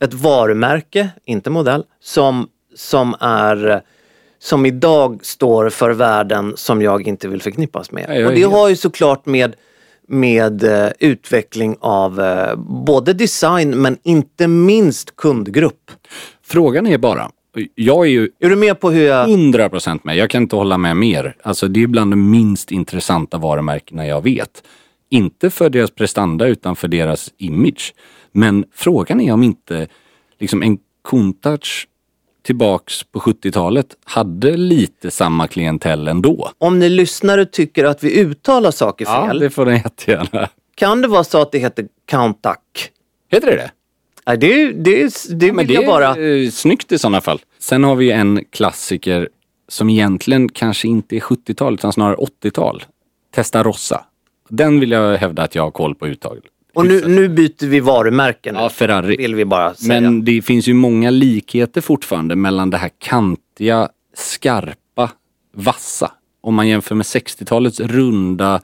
[0.00, 3.82] ett varumärke, inte modell, som, som är
[4.38, 8.26] som idag står för värden som jag inte vill förknippas med.
[8.26, 9.56] Och det har ju såklart med
[10.08, 15.90] med eh, utveckling av eh, både design men inte minst kundgrupp.
[16.42, 17.30] Frågan är bara,
[17.74, 19.28] jag är ju Är du med på hur jag...
[19.28, 20.16] 100% med.
[20.16, 21.36] Jag kan inte hålla med mer.
[21.42, 24.62] Alltså det är bland de minst intressanta varumärkena jag vet.
[25.10, 27.94] Inte för deras prestanda utan för deras image.
[28.32, 29.88] Men frågan är om inte
[30.38, 30.78] liksom en
[31.08, 31.86] Countach
[32.48, 36.50] tillbaks på 70-talet hade lite samma klientell ändå.
[36.58, 40.48] Om ni lyssnare tycker att vi uttalar saker Ja, fel, det får den jättegärna.
[40.74, 42.56] kan det vara så att det heter Countach?
[43.30, 43.70] Heter det det?
[44.26, 46.16] Nej, det, det, det Men vill det jag bara...
[46.16, 47.40] är eh, snyggt i sådana fall.
[47.58, 49.28] Sen har vi en klassiker
[49.68, 52.82] som egentligen kanske inte är 70-tal utan snarare 80-tal.
[53.34, 54.04] Testarossa.
[54.48, 56.38] Den vill jag hävda att jag har koll på uttag.
[56.78, 58.54] Och nu, nu byter vi varumärken.
[58.54, 59.16] Ja, Ferrari.
[59.16, 60.00] Vill vi bara säga.
[60.00, 65.10] Men det finns ju många likheter fortfarande mellan det här kantiga, skarpa,
[65.54, 66.12] vassa.
[66.40, 68.60] Om man jämför med 60-talets runda,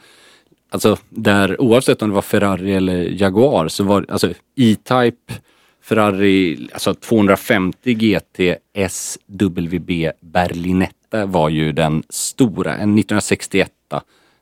[0.71, 5.33] alltså där oavsett om det var Ferrari eller Jaguar så var alltså E-Type,
[5.83, 8.41] Ferrari, alltså 250 GT
[8.89, 13.71] SWB Berlinetta var ju den stora, en 1961.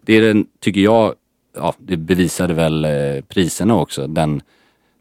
[0.04, 1.14] Det är den, tycker jag,
[1.56, 2.90] ja det bevisade väl eh,
[3.28, 4.42] priserna också, den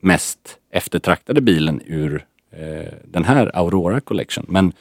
[0.02, 0.40] mest
[0.74, 4.46] eftertraktade bilen ur eh, den här Aurora Collection.
[4.48, 4.74] Men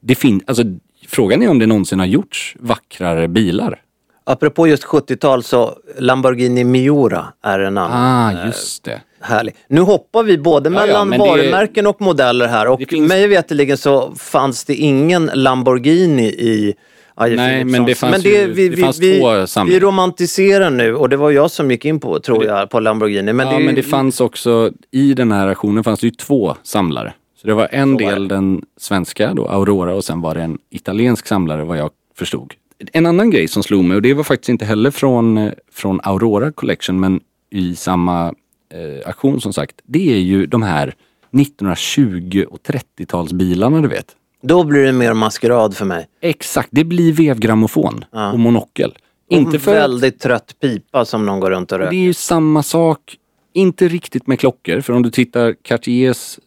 [0.00, 0.62] det finns, alltså
[1.08, 3.80] frågan är om det någonsin har gjorts vackrare bilar.
[4.26, 8.36] Apropå just 70-tal så Lamborghini Miura är en annan.
[8.36, 9.00] Ah, just det.
[9.20, 9.54] Härlig.
[9.68, 13.26] Nu hoppar vi både Ja, ja, mellan det- varumärken och modeller här och finns- mig
[13.28, 16.74] veterligen så fanns det ingen Lamborghini i
[17.16, 17.72] Aje Nej, Philipssons.
[17.78, 19.80] men det fanns ju- det fanns vi, två vi samlingar.
[19.80, 23.22] romantiserar nu och det var jag som gick in på, tror jag, på Lamborghini.
[23.22, 26.06] Men Men, det, ja, ju- men det fanns också, i den här auktionen fanns det
[26.06, 27.14] ju två samlare.
[27.40, 30.42] Så det var en Så var del den svenska då, Aurora och sen var det
[30.42, 32.52] en italiensk samlare vad jag förstod.
[32.92, 36.52] En annan grej som slog mig och det var faktiskt inte heller från, från Aurora
[36.52, 38.26] Collection men i samma
[38.74, 39.74] eh, auktion som sagt.
[39.84, 40.94] Det är ju de här
[41.32, 44.06] 1920 och 30-talsbilarna du vet.
[44.46, 46.06] Då blir det mer maskerad för mig.
[46.20, 48.94] Exakt, det blir vevgrammofon och monokel.
[49.30, 51.96] Inte för att- Väldigt trött pipa som någon går runt och det är röker.
[51.98, 53.16] ju samma sak,
[53.52, 54.80] inte riktigt med klockor.
[54.80, 56.38] För om du tittar, Cartiers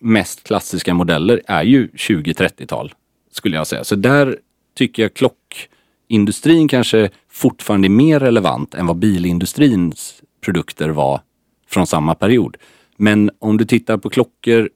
[0.00, 2.92] mest klassiska modeller är ju 20-30-tal.
[3.32, 3.84] Skulle jag säga.
[3.84, 4.36] Så där
[4.76, 10.14] tycker jag klockindustrin kanske fortfarande är mer relevant än vad bilindustrins
[10.44, 11.20] produkter var
[11.68, 12.56] från samma period.
[12.96, 14.70] Men om du tittar på klockor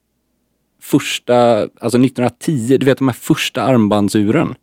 [0.84, 4.54] första, alltså 1910, du vet de här första armbandsuren.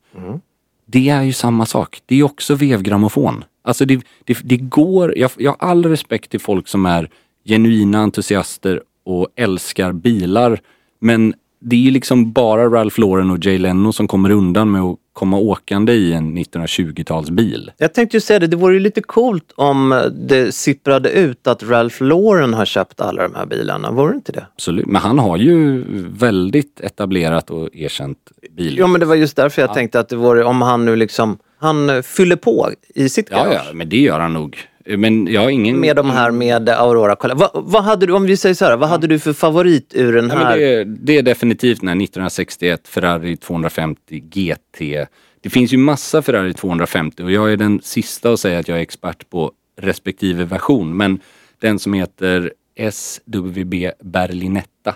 [0.85, 2.01] Det är ju samma sak.
[2.05, 3.43] Det är också vevgrammofon.
[3.63, 7.09] Alltså det, det, det går, jag, jag har all respekt till folk som är
[7.45, 10.59] genuina entusiaster och älskar bilar.
[10.99, 14.81] Men det är ju liksom bara Ralph Lauren och Jay Leno som kommer undan med
[14.81, 17.71] att komma åkande i en 1920-talsbil.
[17.77, 21.63] Jag tänkte ju säga det, det vore ju lite coolt om det sipprade ut att
[21.63, 23.91] Ralph Lauren har köpt alla de här bilarna.
[23.91, 24.45] Vore det inte det?
[24.53, 24.85] Absolut.
[24.85, 28.17] Men han har ju väldigt etablerat och erkänt
[28.57, 28.77] bil.
[28.77, 31.37] Ja men det var just därför jag tänkte att det vore, om han nu liksom,
[31.59, 33.61] han fyller på i sitt ja, garage.
[33.67, 34.57] ja, men det gör han nog.
[34.85, 35.79] Men jag har ingen...
[35.79, 37.15] Med de här med Aurora.
[37.15, 39.91] Kolla, vad, vad hade du, om vi säger så här, vad hade du för favorit
[39.95, 40.49] ur den Ja, här?
[40.49, 45.07] men det, är, det är definitivt den här 1961 Ferrari 250 GT.
[45.41, 48.77] Det finns ju massa Ferrari 250 och jag är den sista att säga att jag
[48.77, 49.51] är expert på
[49.81, 50.97] respektive version.
[50.97, 51.19] Men
[51.59, 52.51] den som heter
[52.91, 54.95] SWB Berlinetta.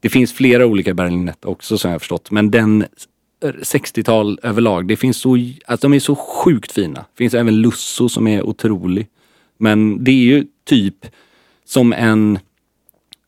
[0.00, 2.30] Det finns flera olika Berlinetta också som jag har förstått.
[2.30, 2.84] Men den
[3.40, 7.00] 60-tal överlag, det finns så, alltså de är så sjukt fina.
[7.00, 9.08] Det finns även Lusso som är otrolig.
[9.58, 11.06] Men det är ju typ
[11.64, 12.38] som en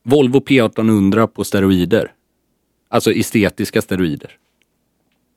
[0.02, 2.12] Volvo P1800 på steroider.
[2.88, 4.30] Alltså estetiska steroider.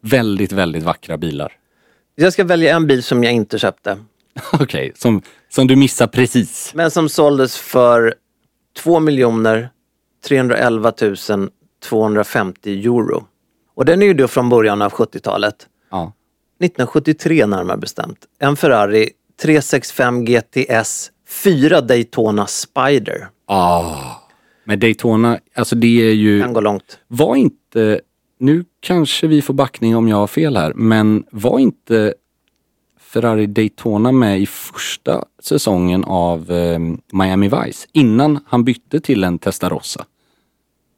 [0.01, 1.53] Väldigt, väldigt vackra bilar.
[2.15, 3.97] Jag ska välja en bil som jag inte köpte.
[4.53, 6.71] Okej, som, som du missar precis.
[6.75, 8.15] Men som såldes för
[8.77, 9.69] 2 miljoner
[10.27, 10.93] 311
[11.89, 13.27] 250 euro.
[13.75, 15.67] Och den är ju då från början av 70-talet.
[15.91, 16.13] Ja.
[16.59, 18.19] 1973 närmare bestämt.
[18.39, 19.09] En Ferrari
[19.41, 23.27] 365 GTS 4 Daytona Spider.
[23.45, 23.95] Ah.
[24.63, 26.41] Men Daytona, alltså det är ju...
[26.41, 26.99] Kan gå långt.
[27.07, 28.01] Var inte,
[28.39, 32.13] nu kanske vi får backning om jag har fel här, men var inte
[32.99, 36.79] Ferrari Daytona med i första säsongen av eh,
[37.11, 40.05] Miami Vice innan han bytte till en Testarossa?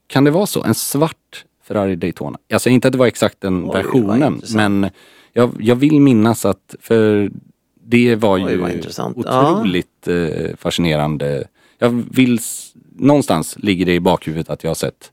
[0.07, 0.63] Kan det vara så?
[0.63, 2.39] En svart Ferrari Daytona?
[2.47, 4.89] Jag säger inte att det var exakt den Oj, versionen, men
[5.34, 7.32] jag, jag vill minnas att, för
[7.84, 9.18] det var Oj, ju intressant.
[9.26, 9.51] Ja.
[9.51, 11.47] otroligt eh, fascinerande.
[11.78, 12.39] Jag vill,
[12.95, 15.11] någonstans ligger det i bakhuvudet att jag har sett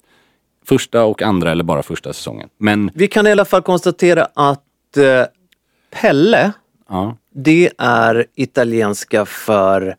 [0.65, 2.49] första och andra eller bara första säsongen.
[2.59, 5.25] Men Vi kan i alla fall konstatera att eh,
[5.91, 6.53] Pelle,
[6.89, 9.97] ja, det är italienska för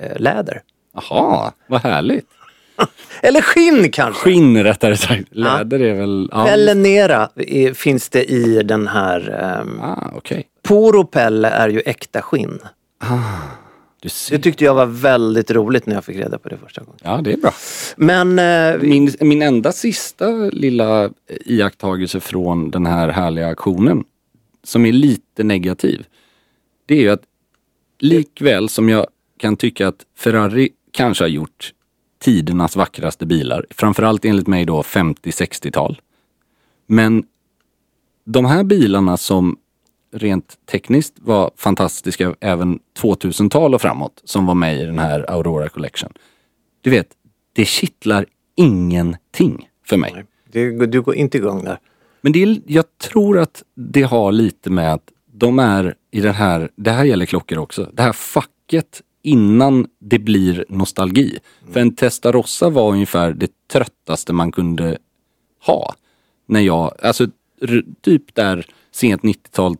[0.00, 0.62] eh, läder.
[0.94, 2.26] Jaha, vad härligt.
[3.22, 4.22] Eller skinn kanske?
[4.22, 5.22] Skinn rättare sagt.
[5.30, 6.28] Läder är väl...
[6.32, 9.40] Ja, Pelle Nera är, finns det i den här.
[9.60, 10.44] ehm, Ah, okej.
[10.62, 12.58] Poro Pelle är ju äkta skinn.
[14.02, 14.36] Du ser.
[14.36, 16.98] Det tyckte jag var väldigt roligt när jag fick reda på det första gången.
[17.02, 17.52] Ja, det är bra.
[17.96, 21.10] Men eh, vi- Min, min enda sista lilla
[21.46, 24.04] iakttagelse från den här härliga aktionen,
[24.64, 26.04] som är lite negativ,
[26.86, 27.22] det är ju att
[27.98, 29.06] likväl som jag
[29.38, 31.72] kan tycka att Ferrari kanske har gjort
[32.22, 36.00] tidernas vackraste bilar, framförallt enligt mig då 50-60-tal.
[36.86, 37.24] Men
[38.24, 39.56] de här bilarna som
[40.12, 45.68] rent tekniskt var fantastiska även 2000-tal och framåt, som var med i den här Aurora
[45.68, 46.12] Collection.
[46.80, 47.08] Du vet,
[47.52, 50.24] det kittlar ingenting för mig.
[50.52, 51.78] det, du går inte igång där.
[52.20, 56.34] Men det är, jag tror att det har lite med att de är i den
[56.34, 61.38] här, det här gäller klockor också, det här facket innan det blir nostalgi.
[61.72, 64.98] För en Testarossa var ungefär det tröttaste man kunde
[65.66, 65.94] ha.
[66.46, 67.26] När jag, alltså
[68.00, 69.76] typ där sent 90-tal,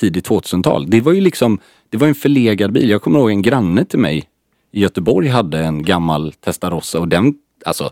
[0.00, 0.90] tidigt 2000-tal.
[0.90, 2.90] Det var ju liksom, det var en förlegad bil.
[2.90, 4.28] Jag kommer ihåg en granne till mig
[4.72, 7.34] i Göteborg hade en gammal Testarossa och den,
[7.66, 7.90] alltså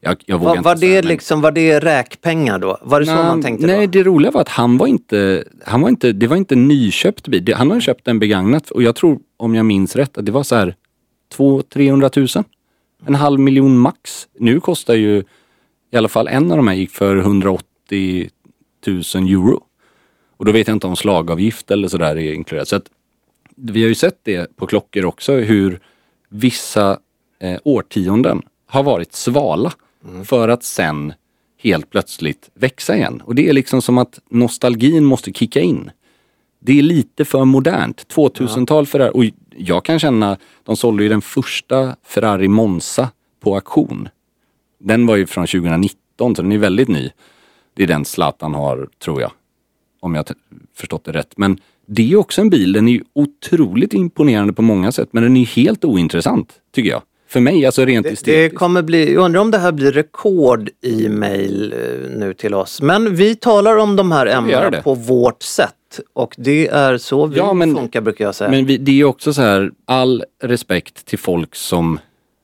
[0.00, 2.78] jag, jag vågar Var, inte var, det men- liksom, var det räkpengar då?
[2.82, 3.90] Var det så man tänkte nej, då?
[3.90, 7.28] det roliga var att han var inte, han var inte, det var inte en nyköpt
[7.28, 7.54] bil.
[7.54, 10.42] Han har köpt en begagnat och jag tror, om jag minns rätt, att det var
[10.42, 10.74] så här
[11.36, 12.44] 200-300 000.
[13.06, 14.28] En halv miljon max.
[14.38, 15.22] Nu kostar ju,
[15.92, 18.30] i alla fall en av de här gick för 180
[18.86, 19.64] 000 euro.
[20.36, 22.68] Och då vet jag inte om slagavgift eller sådär är inkluderat.
[22.68, 22.90] Så att
[23.56, 25.80] vi har ju sett det på klockor också hur
[26.28, 26.98] vissa
[27.40, 29.72] eh, årtionden har varit svala
[30.24, 31.12] för att sen
[31.58, 33.22] helt plötsligt växa igen.
[33.24, 35.90] Och det är liksom som att nostalgin måste kicka in.
[36.60, 38.06] Det är lite för modernt.
[38.14, 39.10] 2000-tal Ferrari.
[39.14, 39.24] Och
[39.56, 44.08] jag kan känna, de sålde ju den första Ferrari Monza på auktion.
[44.78, 47.10] Den var ju från 2019 så den är väldigt ny.
[47.74, 49.32] Det är den Zlatan har, tror jag.
[50.00, 50.26] Om jag
[50.74, 51.32] förstått det rätt.
[51.36, 55.08] Men det är också en bil, den är ju otroligt imponerande på många sätt.
[55.12, 57.02] Men den är helt ointressant, tycker jag.
[57.30, 58.58] För mig, alltså rent Det, det estetiskt.
[58.58, 62.82] kommer bli, jag undrar om det här blir rekord i mejl eh, nu till oss.
[62.82, 64.82] Men vi talar om de här ämnena det.
[64.82, 65.74] på vårt sätt.
[66.12, 68.50] Och det är så vi Ja, men- funkar brukar jag säga.
[68.50, 71.98] Men vi, det är också så här, all respekt till folk som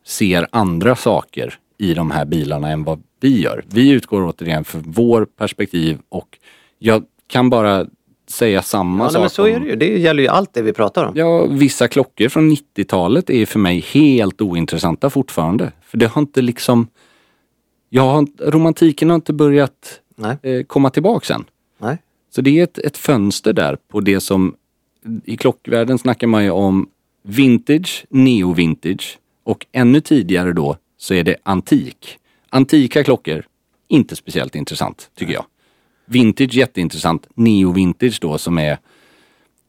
[0.07, 3.65] ser andra saker i de här bilarna än vad vi gör.
[3.69, 6.39] Vi utgår återigen för vår perspektiv och
[6.79, 7.87] jag kan bara
[8.31, 9.77] säga samma ja, nej, sak men så om- är det ju.
[9.77, 11.13] Det gäller ju allt det vi pratar om.
[11.17, 15.73] Ja, vissa klockor från 90-talet är för mig helt ointressanta fortfarande.
[15.83, 16.89] För det har inte liksom...
[17.89, 20.37] Jag har, romantiken har inte börjat Nej.
[20.43, 21.45] eh, komma tillbaka än.
[21.79, 21.99] Nej.
[22.35, 24.55] Så det är ett, ett fönster där på det som...
[25.25, 26.89] I klockvärlden snackar man ju om
[27.23, 32.19] vintage, neo-vintage och ännu tidigare då så är det antik.
[32.51, 33.45] Antika klockor,
[33.89, 35.45] inte speciellt intressant tycker jag.
[36.07, 37.27] Vintage jätteintressant.
[37.35, 38.79] Neo-vintage då som är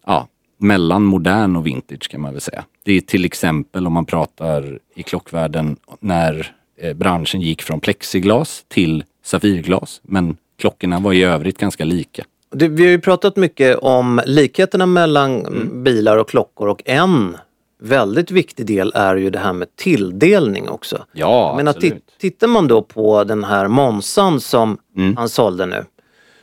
[0.05, 0.27] ja,
[0.57, 2.63] mellan modern och vintage kan man väl säga.
[2.83, 8.65] Det är till exempel om man pratar i klockvärlden när eh, branschen gick från plexiglas
[8.67, 10.01] till safirglas.
[10.03, 12.23] Men klockorna var i övrigt ganska lika.
[12.51, 15.83] Det, vi har ju pratat mycket om likheterna mellan Mm.
[15.83, 17.37] bilar och klockor och en
[17.81, 21.05] väldigt viktig del är ju det här med tilldelning också.
[21.13, 21.93] Ja, menar, absolut.
[21.93, 25.17] ti- tittar man då på den här Monsan som Mm.
[25.17, 25.83] han sålde nu.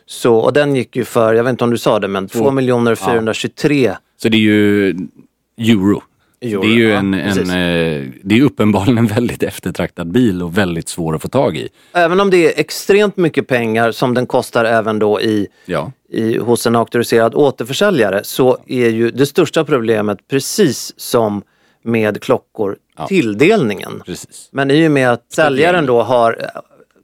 [0.07, 2.51] Så, och den gick ju för, jag vet inte om du sa det, men 2
[2.51, 4.89] miljoner 423 Så det är ju
[5.59, 6.03] euro.
[6.41, 10.43] Euro, det är ju ja, en, en eh, det är uppenbarligen en väldigt eftertraktad bil
[10.43, 11.69] och väldigt svår att få tag i.
[11.93, 16.39] Även om det är extremt mycket pengar som den kostar även då i, Ja, i,
[16.39, 21.43] hos en auktoriserad återförsäljare så är ju det största problemet precis som
[21.83, 22.77] med klockor
[23.09, 24.03] tilldelningen.
[24.07, 24.49] precis.
[24.53, 26.51] Men i och med att säljaren då har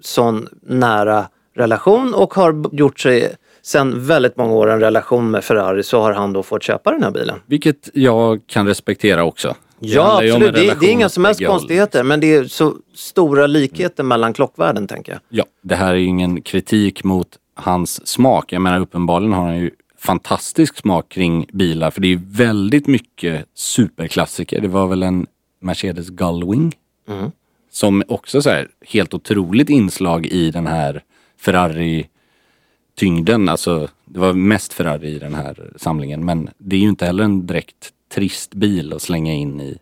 [0.00, 1.26] sån nära
[1.60, 6.12] relation och har gjort sig sedan väldigt många år en relation med Ferrari så har
[6.12, 7.38] han då fått köpa den här bilen.
[7.46, 9.54] Vilket jag kan respektera också.
[9.82, 14.02] Ja absolut, det, det är inga som helst konstigheter men det är så stora likheter
[14.04, 15.20] mellan klockvärden tänker jag.
[15.28, 18.52] Ja, det här är ju ingen kritik mot hans smak.
[18.52, 23.46] Jag menar uppenbarligen har han ju fantastisk smak kring bilar för det är väldigt mycket
[23.54, 24.60] superklassiker.
[24.60, 25.26] Det var väl en
[25.62, 26.72] Mercedes Gullwing
[27.08, 27.30] Mm.
[27.70, 31.02] som också så här helt otroligt inslag i den här
[31.40, 33.48] Ferrari-tyngden.
[33.48, 37.24] Alltså det var mest Ferrari i den här samlingen men det är ju inte heller
[37.24, 39.78] en direkt trist bil att slänga in i,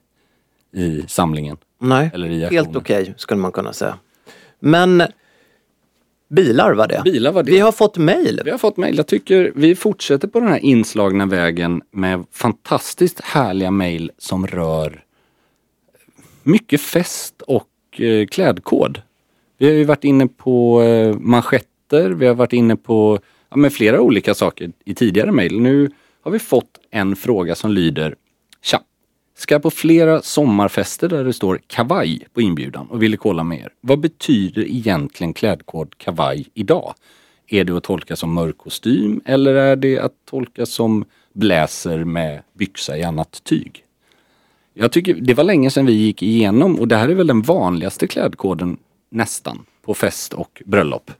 [0.72, 1.56] i samlingen.
[1.78, 3.98] Nej, Eller i helt okej skulle man kunna säga.
[4.60, 5.02] Men
[6.28, 7.02] bilar var det.
[7.04, 7.50] Bilar var det.
[7.50, 8.40] Vi har fått mejl.
[8.44, 8.96] Vi har fått mejl.
[8.96, 15.04] Jag tycker vi fortsätter på den här inslagna vägen med fantastiskt härliga mejl som rör
[16.42, 19.02] mycket fest och eh, klädkod.
[19.58, 23.18] Vi har ju varit inne på eh, manschetter, vi har varit inne på
[23.50, 25.60] ja, med flera olika saker i tidigare mejl.
[25.60, 25.90] Nu
[26.20, 28.14] har vi fått en fråga som lyder
[28.62, 28.80] Tja!
[29.36, 33.72] Ska på flera sommarfester där det står kavaj på inbjudan och ville kolla med er.
[33.80, 36.94] Vad betyder egentligen klädkod kavaj idag?
[37.48, 42.42] Är det att tolka som mörk kostym eller är det att tolka som bläser med
[42.52, 43.84] byxa i annat tyg?
[44.74, 47.42] Jag tycker det var länge sedan vi gick igenom och det här är väl den
[47.42, 48.76] vanligaste klädkoden
[49.08, 51.10] nästan på fest och bröllop.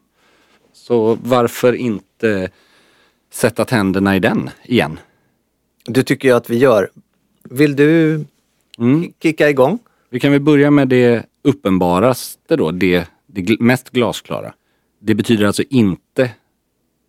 [0.73, 2.49] Så varför inte
[3.31, 4.99] sätta tänderna i den igen?
[5.85, 6.89] Det tycker jag att vi gör.
[7.43, 8.13] Vill du
[8.77, 9.03] Mm.
[9.03, 9.79] ki- kicka igång?
[10.09, 14.53] Vi kan väl börja med det uppenbaraste då, det, det mest glasklara.
[14.99, 16.31] Det betyder alltså inte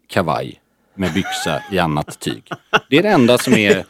[0.06, 0.60] kavaj
[1.00, 2.42] med byxa i annat tyg.
[2.90, 3.74] Det är det enda som är...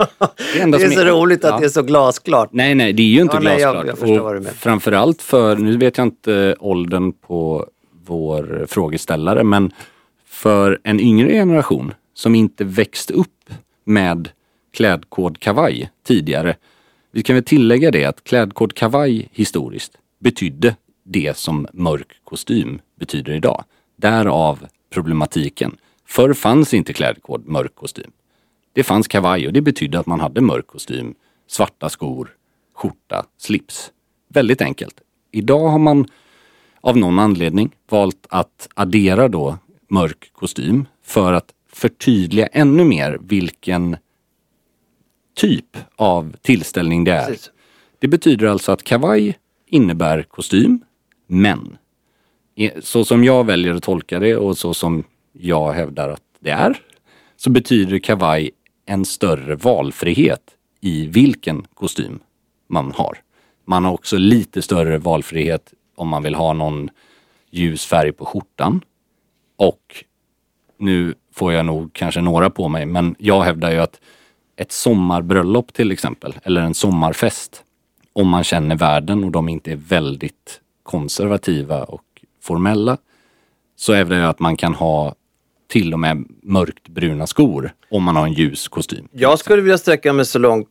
[0.55, 1.59] Det, enda Det är som så roligt att ja.
[1.59, 2.49] det är så glasklart.
[2.53, 3.87] Nej, nej, det är ju inte Ja, nej, jag- glasklart.
[3.87, 7.67] jag förstår vad du och framförallt för, nu vet jag inte åldern på
[8.07, 9.73] vår frågeställare, men
[10.27, 13.51] för en yngre generation som inte växt upp
[13.85, 14.29] med
[14.73, 16.57] klädkod kavaj tidigare.
[17.13, 23.33] Vi kan väl tillägga det att klädkod kavaj historiskt betydde det som mörk kostym betyder
[23.33, 23.65] idag.
[23.97, 25.77] Därav problematiken.
[26.11, 28.11] Förr fanns inte klädkod mörk kostym.
[28.73, 31.15] Det fanns kavaj och det betydde att man hade mörk kostym,
[31.47, 32.37] svarta skor,
[32.75, 33.93] skjorta, slips.
[34.29, 35.01] Väldigt enkelt.
[35.31, 36.07] Idag har man
[36.81, 39.59] av någon anledning valt att addera då
[39.89, 43.97] mörk kostym för att förtydliga ännu mer vilken
[45.37, 47.27] typ av tillställning det är.
[47.27, 47.51] Precis.
[47.99, 50.81] Det betyder alltså att kavaj innebär kostym,
[51.27, 51.79] men
[52.81, 55.05] så som jag väljer att tolka det och så som
[55.41, 56.79] jag hävdar att det är,
[57.37, 58.51] så betyder kavaj
[58.87, 60.43] en större valfrihet
[60.81, 62.19] i vilken kostym
[62.67, 63.19] man har.
[63.65, 66.91] Man har också lite större valfrihet om man vill ha någon
[67.51, 68.81] ljus färg på skjortan.
[69.57, 70.05] Och
[70.79, 74.01] nu får jag nog kanske några på mig, men jag hävdar ju att
[74.57, 77.65] ett sommarbröllop till exempel, eller en sommarfest,
[78.13, 82.05] om man känner världen och de inte är väldigt konservativa och
[82.41, 82.99] formella,
[83.77, 85.15] så hävdar jag att man kan ha
[85.71, 89.09] till och med mörkt bruna skor om man har en ljus kostym.
[89.13, 90.69] Jag skulle vilja sträcka mig så långt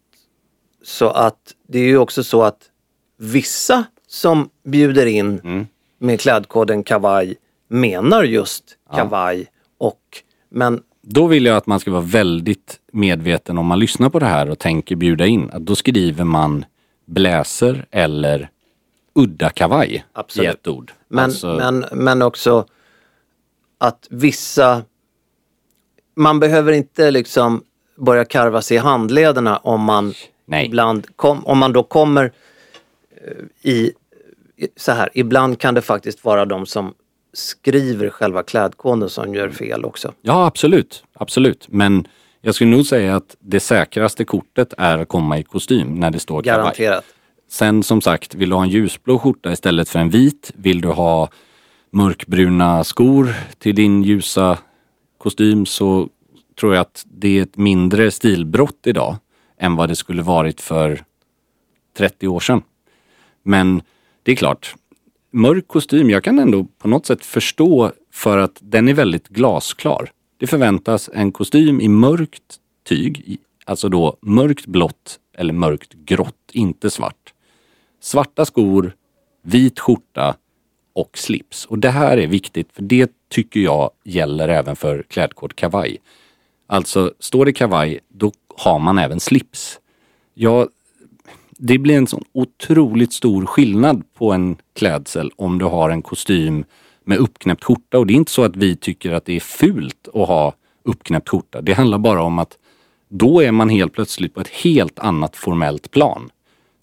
[0.84, 2.60] så att det är ju också så att
[3.18, 5.68] vissa som bjuder in Mm.
[5.98, 7.36] med klädkoden kavaj
[7.68, 8.64] menar just
[8.96, 9.48] kavaj
[9.78, 10.02] och
[10.50, 14.26] men Då vill jag att man ska vara väldigt medveten om man lyssnar på det
[14.26, 15.50] här och tänker bjuda in.
[15.54, 16.66] Att då skriver man
[17.06, 18.50] bläser eller
[19.16, 20.48] udda kavaj Absolut.
[20.48, 20.92] i ett ord.
[21.08, 22.66] Men, Alltså, men, men också
[23.78, 24.84] att vissa...
[26.20, 27.64] Man behöver inte liksom
[27.98, 30.14] börja karva sig i handlederna om man
[30.46, 30.66] Nej.
[30.66, 32.32] ibland kom, om man då kommer
[33.26, 33.92] eh, i
[34.76, 36.94] så här, ibland kan det faktiskt vara de som
[37.34, 40.14] skriver själva klädkoden som gör fel också.
[40.22, 41.04] Ja, absolut.
[41.14, 41.68] Absolut.
[41.70, 42.08] Men
[42.42, 46.20] jag skulle nog säga att det säkraste kortet är att komma i kostym när det
[46.20, 46.58] står kavaj.
[46.58, 47.06] Garanterat.
[47.50, 50.52] Sen som sagt, vill du ha en ljusblå skjorta istället för en vit?
[50.56, 51.30] Vill du ha
[51.92, 54.58] mörkbruna skor till din ljusa
[55.20, 56.10] kostym så
[56.60, 59.18] tror jag att det är ett mindre stilbrott idag
[59.58, 61.04] än vad det skulle varit för
[61.98, 62.62] 30 år sedan.
[63.44, 63.82] Men
[64.24, 64.76] det är klart,
[65.32, 70.12] mörk kostym, jag kan ändå på något sätt förstå för att den är väldigt glasklar.
[70.38, 76.90] Det förväntas en kostym i mörkt tyg, alltså då mörkt blått eller mörkt grått, inte
[76.90, 77.34] svart.
[78.02, 78.96] Svarta skor,
[79.42, 80.36] vit skjorta
[80.94, 81.66] och slips.
[81.66, 85.98] Och det här är viktigt för det tycker jag gäller även för klädkod kavaj.
[86.68, 89.80] Alltså, står det kavaj, då har man även slips.
[90.34, 90.70] Jag,
[91.58, 96.64] det blir en sån otroligt stor skillnad på en klädsel om du har en kostym
[97.04, 98.00] med uppknäppt skjorta.
[98.00, 100.54] Och det är inte så att vi tycker att det är fult att ha
[100.84, 101.62] uppknäppt skjorta.
[101.62, 102.58] Det handlar bara om att
[103.08, 106.30] då är man helt plötsligt på ett helt annat formellt plan.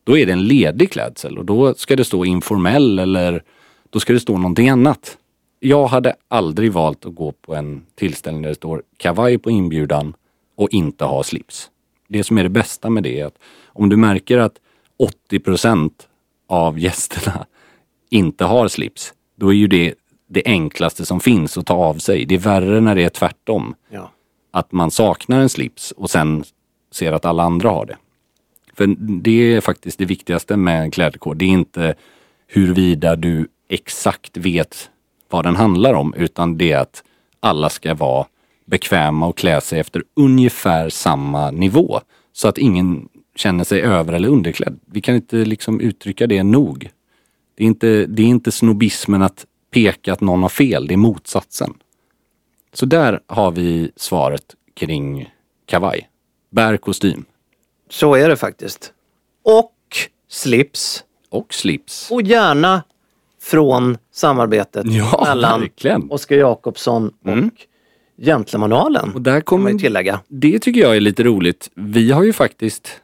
[0.04, 3.42] Då är det en ledig klädsel och då ska det stå informell eller
[3.90, 5.18] då ska det stå någonting annat.
[5.60, 10.14] Jag hade aldrig valt att gå på en tillställning där det står kavaj på inbjudan
[10.56, 11.70] och inte ha slips.
[12.08, 14.58] Det som är det bästa med det är att om du märker att
[15.30, 15.90] 80%
[16.46, 17.46] av gästerna
[18.10, 19.94] inte har slips, då är ju det
[20.28, 22.24] det enklaste som finns att ta av sig.
[22.24, 23.74] Det är värre när det är tvärtom.
[23.88, 24.10] Ja.
[24.50, 26.44] Att man saknar en slips och sen
[26.90, 27.96] ser att alla andra har det.
[28.74, 31.36] För det är faktiskt det viktigaste med en klädkod.
[31.36, 31.94] Det är inte
[32.46, 34.90] huruvida du exakt vet
[35.28, 37.02] vad den handlar om, utan det är att
[37.40, 38.26] alla ska vara
[38.64, 42.00] bekväma och klä sig efter ungefär samma nivå.
[42.32, 44.80] Så att ingen känner sig över eller underklädd.
[44.86, 46.90] Vi kan inte liksom uttrycka det nog.
[47.54, 50.98] Det är inte, det är inte snobismen att peka att någon har fel, det är
[50.98, 51.74] motsatsen.
[52.72, 55.32] Så där har vi svaret kring
[55.66, 56.08] kavaj.
[56.50, 57.24] Bär kostym.
[57.90, 58.92] Så är det faktiskt.
[59.42, 59.74] Och
[60.28, 61.04] slips.
[61.28, 62.10] Och slips.
[62.10, 62.82] Och gärna
[63.50, 66.10] från samarbetet Ja, mellan verkligen.
[66.10, 67.50] Oskar Jakobsson och Mm.
[69.14, 70.20] Och där kommer man tillägga.
[70.28, 71.70] Det tycker jag är lite roligt.
[71.74, 73.00] Vi har ju faktiskt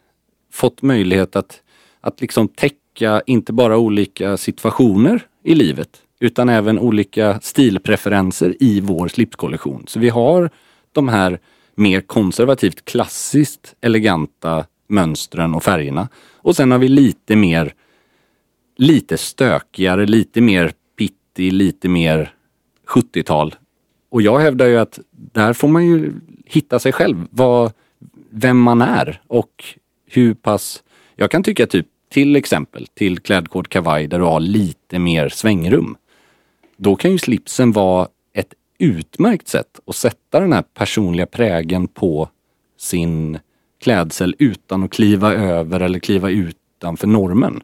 [0.52, 1.60] fått möjlighet att,
[2.00, 5.88] att liksom täcka inte bara olika situationer i livet
[6.20, 9.84] utan även olika stilpreferenser i vår slipskollektion.
[9.86, 10.50] Så vi har
[10.92, 11.38] de här
[11.74, 16.08] mer konservativt klassiskt eleganta mönstren och färgerna.
[16.34, 17.74] Och sen har vi lite mer
[18.76, 22.34] lite stökigare, lite mer pitti, lite mer
[22.86, 23.54] 70-tal.
[24.10, 26.12] Och jag hävdar ju att där får man ju
[26.44, 27.72] hitta sig själv, vad,
[28.30, 29.64] vem man är och
[30.06, 30.82] hur pass...
[31.16, 35.96] Jag kan tycka typ till exempel till klädkod kavaj där du har lite mer svängrum.
[36.76, 42.28] Då kan ju slipsen vara ett utmärkt sätt att sätta den här personliga prägen på
[42.78, 43.38] sin
[43.80, 47.62] klädsel utan att kliva över eller kliva utanför normen.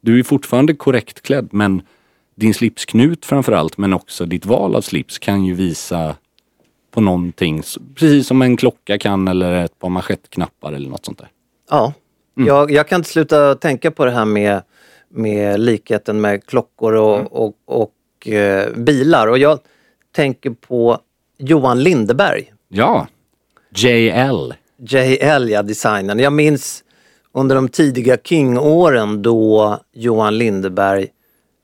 [0.00, 1.82] Du är fortfarande korrekt klädd men
[2.34, 6.16] din slipsknut framförallt men också ditt val av slips kan ju visa
[6.90, 7.62] på någonting,
[7.94, 11.28] precis som en klocka kan eller ett par manschettknappar eller något sånt där.
[11.70, 11.92] Ja.
[12.36, 12.46] Mm.
[12.48, 14.62] Jag, jag kan inte sluta tänka på det här med,
[15.08, 17.26] med likheten med klockor och, Mm.
[17.26, 19.26] och, och eh, bilar.
[19.26, 19.58] Och jag
[20.12, 20.98] tänker på
[21.38, 22.52] Johan Lindeberg.
[22.68, 23.06] Ja,
[23.74, 24.54] JL.
[24.76, 26.18] JL, ja, designen.
[26.18, 26.84] Jag minns
[27.38, 31.06] under de tidiga King-åren då Johan Lindeberg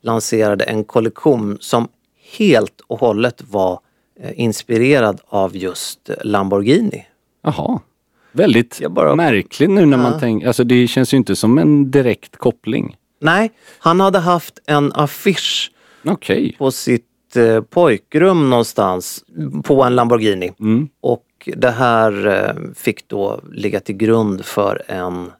[0.02, 1.88] lanserade en kollektion som
[2.38, 3.80] helt och hållet var
[4.20, 7.06] eh, inspirerad av just Lamborghini.
[7.42, 7.80] Jaha.
[8.32, 12.36] Väldigt bara- märkligt nu när man tänker, alltså det känns ju inte som en direkt
[12.36, 12.96] koppling.
[13.20, 15.72] Nej, han hade haft en affisch
[16.04, 16.54] Okej.
[16.58, 19.24] på sitt eh, pojkrum någonstans
[19.64, 20.52] på en Lamborghini.
[20.60, 20.88] Mm.
[21.00, 21.24] Och
[21.56, 25.30] det här eh, fick då ligga till grund för en,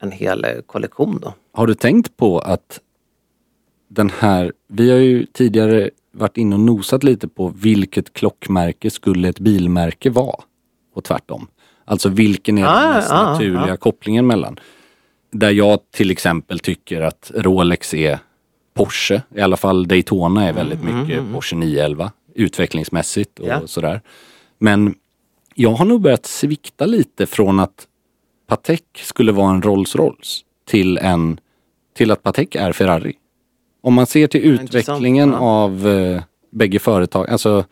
[0.00, 1.18] en hel eh, kollektion.
[1.22, 1.34] Då.
[1.52, 2.80] Har du tänkt på att
[3.88, 9.28] den här, vi har ju tidigare varit inne och nosat lite på vilket klockmärke skulle
[9.28, 10.40] ett bilmärke vara?
[10.94, 11.46] Och tvärtom.
[11.84, 13.76] Alltså vilken är Ah, den mest ah, naturliga ah.
[13.76, 14.58] kopplingen mellan?
[15.30, 18.18] Där jag till exempel tycker att Rolex är
[18.74, 23.66] Porsche, i alla fall Daytona är väldigt mycket Porsche 911 utvecklingsmässigt och Ja.
[23.66, 24.00] sådär.
[24.58, 24.94] Men
[25.54, 27.87] jag har nog börjat svikta lite från att
[28.48, 31.40] Patek skulle vara en Rolls Royce till, en,
[31.96, 33.12] till att Patek är Ferrari.
[33.82, 35.38] Om man ser till utvecklingen Ja.
[35.38, 37.64] av eh, bägge företag, alltså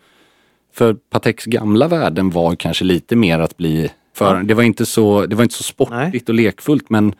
[0.73, 5.25] för Pateks gamla värden var kanske lite mer att bli för, det var inte så,
[5.25, 7.13] det var inte så sportigt och lekfullt men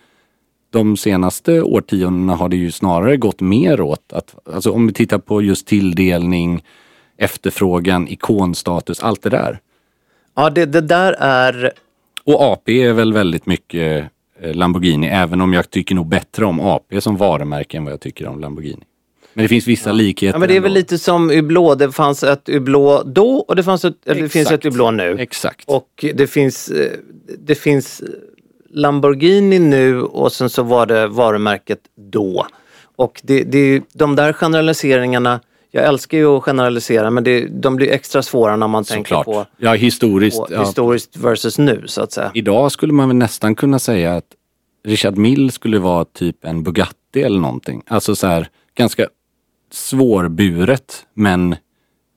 [0.69, 5.17] de senaste årtiondena har det ju snarare gått mer åt att, alltså om vi tittar
[5.17, 6.63] på just tilldelning,
[7.17, 9.59] efterfrågan, ikonstatus, allt det där.
[10.35, 11.71] Ja, det, det där är...
[12.27, 14.09] Och AP är väl väldigt mycket
[14.41, 17.99] eh, Lamborghini, även om jag tycker nog bättre om AP som varumärke än vad jag
[17.99, 18.83] tycker om Lamborghini.
[19.33, 20.35] Men det finns vissa likheter.
[20.35, 20.79] Ja, men det är väl ändå.
[20.79, 21.79] lite som Hublot.
[21.79, 25.15] Det fanns ett Hublot då och det, fanns ett, det finns ett Hublot nu.
[25.19, 25.69] Exakt.
[25.69, 26.91] Och det finns, eh,
[27.39, 28.03] det finns
[28.69, 31.79] Lamborghini nu och sen så var det varumärket
[32.11, 32.47] då.
[32.95, 35.39] Och det, det, de där generaliseringarna,
[35.71, 39.25] jag älskar ju att generalisera men det, de blir extra svåra när man tänker Såklart.
[39.25, 40.37] på, Ja, historiskt.
[40.37, 40.59] på ja.
[40.63, 42.31] historiskt versus nu så att säga.
[42.33, 44.25] Idag skulle man väl nästan kunna säga att
[44.85, 47.83] Richard Mill skulle vara typ en Bugatti eller någonting.
[47.87, 49.07] Alltså så här ganska
[49.71, 51.55] svårburet men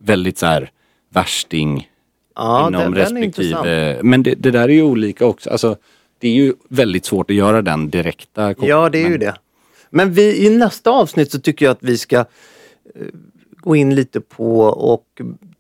[0.01, 0.71] väldigt så här
[1.13, 1.89] värsting
[2.37, 3.17] Ja, inom intressant.
[3.19, 3.99] respektive.
[4.03, 5.51] Men det, det där är ju olika också.
[5.51, 5.77] Alltså,
[6.19, 8.77] det är ju väldigt svårt att göra den direkta kopplingen.
[8.77, 9.35] Ja, det är ju det.
[9.91, 12.25] Men vi, i nästa avsnitt så tycker jag att vi ska eh,
[13.61, 15.05] gå in lite på och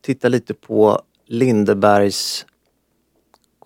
[0.03, 2.47] titta lite på Lindebergs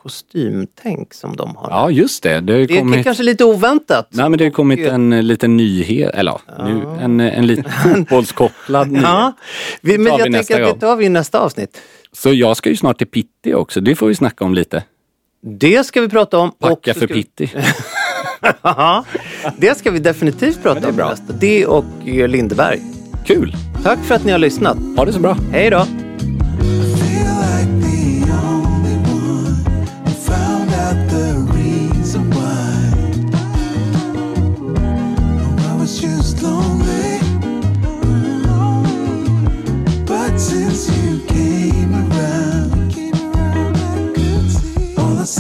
[0.05, 1.71] kostymtänk som de har.
[1.71, 2.41] Ja, just det.
[2.41, 3.05] Det är kommit...
[3.05, 4.09] kanske lite oväntat.
[4.11, 7.73] Nej men det har kommit Och, en liten nyhet, eller ja, nu, en, en liten
[7.83, 9.05] fotbollskopplad nyhet.
[9.05, 9.33] Ja,
[9.81, 11.81] vi, men jag tänker att det tar vi i nästa avsnitt.
[12.13, 14.85] Så jag ska ju snart till Pitti också, det får vi snacka om lite.
[15.41, 16.49] Det ska vi prata om.
[16.49, 17.51] och Packa så för vi- Pitti.
[18.63, 19.05] Ja,
[19.59, 21.17] det ska vi definitivt prata det om.
[21.41, 22.94] Det och eh, Lindeberg.
[23.25, 23.57] Kul!
[23.83, 24.79] Tack för att ni har lyssnat.
[24.97, 25.37] Ha det så bra!
[25.53, 25.87] Hej då!